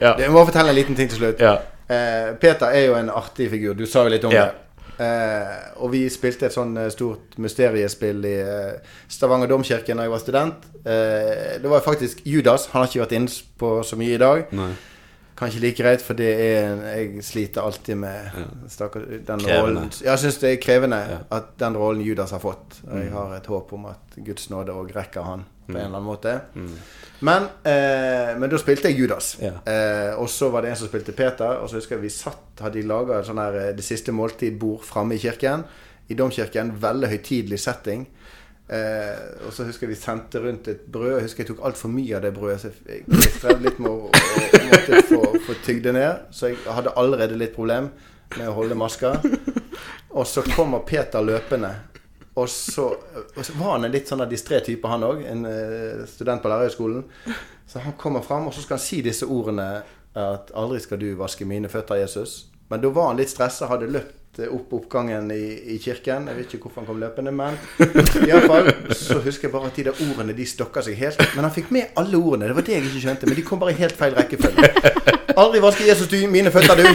ja. 0.00 0.14
Jeg 0.22 0.30
må 0.30 0.44
fortelle 0.44 0.68
en 0.70 0.74
liten 0.74 0.94
ting 0.96 1.08
til 1.10 1.18
slutt. 1.18 1.40
ja. 1.40 1.56
Eh, 1.88 2.34
Peter 2.40 2.66
er 2.66 2.86
jo 2.86 2.94
en 2.94 3.10
artig 3.10 3.50
figur. 3.50 3.74
Du 3.74 3.86
sa 3.86 4.02
jo 4.02 4.08
litt 4.08 4.24
om 4.24 4.32
Ja. 4.32 4.44
det. 4.44 4.52
Eh, 4.98 5.82
og 5.84 5.90
vi 5.92 6.08
spilte 6.08 6.46
et 6.46 6.52
sånn 6.54 6.76
eh, 6.78 6.88
stort 6.90 7.36
mysteriespill 7.38 8.24
i 8.24 8.40
eh, 8.40 8.72
Stavanger 9.08 9.46
domkirke 9.46 9.94
da 9.94 10.02
jeg 10.02 10.10
var 10.10 10.18
student. 10.18 10.54
Eh, 10.86 11.58
det 11.62 11.68
var 11.68 11.80
faktisk 11.80 12.22
Judas. 12.24 12.66
Han 12.72 12.80
har 12.82 12.88
ikke 12.88 13.04
vært 13.04 13.12
inne 13.12 13.28
på 13.60 13.84
så 13.84 13.94
mye 13.96 14.14
i 14.14 14.18
dag. 14.18 14.46
Nei. 14.52 14.70
Kanskje 15.36 15.60
like 15.60 15.76
greit, 15.82 16.00
for 16.00 16.14
det 16.16 16.28
er 16.40 16.78
jeg 16.96 17.22
sliter 17.24 17.60
alltid 17.60 17.96
med 18.00 18.30
stakker, 18.72 19.00
den 19.26 19.40
Krevende. 19.42 19.58
rollen. 19.60 19.90
Jeg 20.04 20.18
syns 20.22 20.38
det 20.40 20.52
er 20.52 20.62
krevende 20.62 20.96
Ja. 21.10 21.18
at 21.36 21.58
den 21.58 21.76
rollen 21.76 22.00
Judas 22.02 22.30
har 22.30 22.38
fått. 22.40 22.80
Og 22.86 22.92
Mm. 22.94 23.02
jeg 23.02 23.12
har 23.12 23.34
et 23.36 23.46
håp 23.46 23.72
om 23.72 23.84
at 23.86 24.16
Guds 24.24 24.48
nåde 24.50 24.72
òg 24.72 24.94
rekker 24.96 25.22
han 25.22 25.44
på 25.68 25.72
en 25.74 25.76
eller 25.76 25.98
annen 25.98 26.04
måte. 26.08 26.40
Mm. 26.54 26.72
Men, 27.20 27.42
eh, 27.64 28.38
men 28.38 28.48
da 28.50 28.56
spilte 28.56 28.88
jeg 28.88 28.96
Judas. 28.98 29.36
Ja. 29.40 29.52
Eh, 29.66 30.14
og 30.18 30.28
så 30.28 30.50
var 30.50 30.62
det 30.62 30.70
en 30.70 30.76
som 30.76 30.88
spilte 30.88 31.12
Peter. 31.12 31.58
Og 31.60 31.68
så 31.68 31.74
husker 31.76 31.96
jeg 31.96 32.02
vi 32.02 32.08
satt, 32.08 32.38
hadde 32.60 32.72
de 32.80 32.82
laga 32.88 33.22
sånn 33.22 33.38
eh, 33.38 33.72
Det 33.72 33.84
siste 33.84 34.12
måltid-bord 34.12 34.80
framme 34.84 35.14
i 35.14 35.18
kirken. 35.18 35.64
I 36.08 36.14
domkirken. 36.14 36.72
Veldig 36.80 37.08
høytidelig 37.08 37.58
setting. 37.58 38.06
Eh, 38.66 39.46
og 39.46 39.52
så 39.54 39.64
husker 39.68 39.86
jeg 39.86 39.92
vi 39.94 39.98
sendte 40.00 40.42
rundt 40.42 40.68
et 40.68 40.86
brød. 40.92 41.12
Jeg 41.16 41.26
husker 41.28 41.44
jeg 41.44 41.50
tok 41.52 41.64
altfor 41.68 41.92
mye 41.92 42.16
av 42.18 42.24
det 42.26 42.32
brødet. 42.34 42.60
Så 42.64 42.72
jeg, 42.90 43.04
strevde 43.38 43.66
litt 43.68 43.80
med 43.82 43.90
å, 43.92 44.10
måtte 44.70 45.02
få, 45.10 45.20
få 45.46 45.58
tygd 45.66 45.88
det 45.88 45.96
ned. 45.98 46.30
Så 46.34 46.52
jeg 46.52 46.62
hadde 46.78 46.94
allerede 46.98 47.38
litt 47.38 47.54
problem 47.54 47.90
med 48.36 48.48
å 48.50 48.56
holde 48.56 48.78
maska. 48.78 49.16
Og 50.16 50.26
så 50.26 50.42
kommer 50.48 50.86
Peter 50.88 51.22
løpende. 51.22 51.74
Og 52.36 52.48
så, 52.52 52.88
og 53.36 53.44
så 53.44 53.52
var 53.56 53.76
han 53.76 53.86
en 53.86 53.92
litt 53.94 54.10
sånn 54.10 54.24
distré 54.28 54.60
type, 54.64 54.88
han 54.88 55.06
òg. 55.06 55.22
En 55.28 55.46
eh, 55.48 56.02
student 56.10 56.42
på 56.42 56.50
lærerhøgskolen. 56.52 57.06
Så 57.66 57.82
han 57.84 57.96
kommer 58.00 58.24
fram, 58.24 58.48
og 58.48 58.54
så 58.54 58.64
skal 58.64 58.76
han 58.76 58.84
si 58.84 59.00
disse 59.04 59.26
ordene 59.26 59.68
at 60.16 60.52
'aldri 60.54 60.80
skal 60.80 61.00
du 61.00 61.10
vaske 61.16 61.44
mine 61.44 61.68
føtter, 61.68 62.00
Jesus'. 62.00 62.46
Men 62.70 62.80
da 62.80 62.88
var 62.88 63.10
han 63.10 63.18
litt 63.20 63.30
stressa, 63.30 63.68
hadde 63.70 63.90
løpt 63.92 64.14
opp 64.52 64.74
oppgangen 64.76 65.30
i, 65.32 65.42
i 65.74 65.78
kirken. 65.82 66.28
Jeg 66.30 66.36
vet 66.36 66.54
ikke 66.54 66.68
hvorfor 66.68 66.82
han 66.82 66.88
kom 66.90 67.00
løpende, 67.00 67.32
men 67.32 67.56
iallfall 68.28 68.68
så 68.92 69.18
husker 69.24 69.48
jeg 69.48 69.54
bare 69.54 69.70
at 69.70 69.78
de 69.78 69.86
der 69.88 70.02
ordene 70.06 70.36
de 70.36 70.46
stokka 70.48 70.84
seg 70.84 70.98
helt. 71.00 71.22
Men 71.34 71.48
han 71.48 71.54
fikk 71.54 71.72
med 71.74 71.96
alle 71.96 72.20
ordene. 72.20 72.50
Det 72.50 72.58
var 72.58 72.66
det 72.68 72.76
jeg 72.76 72.88
ikke 72.90 73.04
skjønte. 73.06 73.30
Men 73.30 73.38
de 73.38 73.46
kom 73.46 73.62
bare 73.62 73.72
i 73.74 73.80
helt 73.80 73.96
feil 73.96 74.16
rekkefølge. 74.18 74.72
Aldri 75.36 75.60
vaske 75.60 75.88
Jesus 75.88 76.08
du, 76.08 76.16
mine 76.32 76.52
føtter, 76.52 76.80
du! 76.80 76.86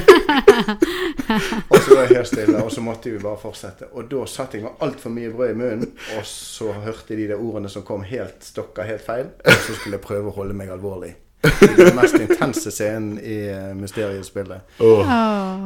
Og 1.70 1.78
så 1.78 1.96
var 1.96 2.08
jeg 2.08 2.16
helt 2.18 2.30
stille, 2.30 2.58
og 2.64 2.72
så 2.74 2.82
måtte 2.84 3.12
vi 3.14 3.22
bare 3.22 3.40
fortsette. 3.40 3.92
Og 3.94 4.08
da 4.12 4.24
satt 4.30 4.56
jeg 4.58 4.66
med 4.66 4.82
altfor 4.84 5.14
mye 5.14 5.32
brød 5.34 5.54
i 5.54 5.58
munnen, 5.60 5.92
og 6.18 6.26
så 6.28 6.74
hørte 6.86 7.18
de 7.18 7.28
der 7.30 7.42
ordene 7.42 7.70
som 7.70 7.86
kom 7.88 8.06
helt 8.08 8.42
stokka 8.46 8.88
helt 8.88 9.06
feil. 9.06 9.30
Og 9.46 9.60
så 9.68 9.78
skulle 9.78 10.00
jeg 10.00 10.06
prøve 10.06 10.32
å 10.32 10.38
holde 10.42 10.58
meg 10.58 10.74
alvorlig. 10.74 11.14
Den 11.42 11.96
mest 11.98 12.16
intense 12.22 12.70
scenen 12.72 13.16
i 13.18 13.38
eh, 13.50 13.72
mysteriespillet. 13.74 14.62
Åh. 14.80 15.14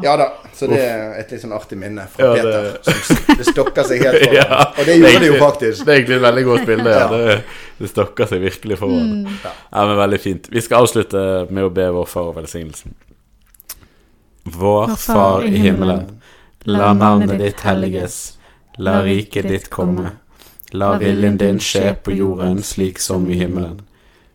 Ja 0.06 0.14
da, 0.22 0.28
så 0.56 0.70
det 0.72 0.78
er 0.80 1.18
et 1.20 1.34
litt 1.36 1.42
sånn 1.44 1.52
artig 1.56 1.76
minne 1.82 2.06
fra 2.14 2.30
Ja, 2.30 2.44
det- 2.46 2.54
Peter. 2.86 3.02
Som 3.10 3.38
det 3.42 3.48
stokker 3.50 3.84
seg 3.90 4.04
helt 4.06 4.22
foran. 4.24 4.36
Ja, 4.40 4.60
og 4.72 4.86
det 4.88 4.96
gjorde 5.02 5.20
det 5.26 5.28
jo 5.34 5.40
faktisk. 5.42 5.84
Det 5.86 5.92
er 5.92 6.00
egentlig 6.00 6.16
et 6.16 6.26
veldig 6.28 6.46
godt 6.48 6.66
bilde. 6.70 6.94
Ja. 6.96 7.00
Ja. 7.00 7.08
Det, 7.12 7.40
det 7.82 7.90
stokker 7.92 8.30
seg 8.32 8.46
virkelig 8.46 8.78
foran. 8.80 9.10
Mm. 9.26 9.40
Ja, 9.50 9.86
men 9.90 9.98
Veldig 10.00 10.20
fint. 10.24 10.48
Vi 10.56 10.64
skal 10.64 10.86
avslutte 10.86 11.26
med 11.50 11.68
å 11.68 11.74
be 11.76 11.90
vår 11.98 12.08
far 12.14 12.30
og 12.32 12.38
velsignelsen. 12.40 12.96
Vår 14.44 14.96
Far 14.96 15.44
i 15.44 15.58
himmelen. 15.58 16.06
La 16.66 16.94
navnet 16.94 17.40
ditt 17.42 17.60
helliges. 17.66 18.38
La 18.78 19.00
riket 19.04 19.48
ditt 19.50 19.68
komme. 19.74 20.12
La 20.76 20.94
viljen 21.00 21.38
din 21.40 21.60
skje 21.64 21.94
på 22.04 22.12
jorden 22.16 22.62
slik 22.64 23.00
som 23.00 23.28
i 23.32 23.38
himmelen. 23.40 23.82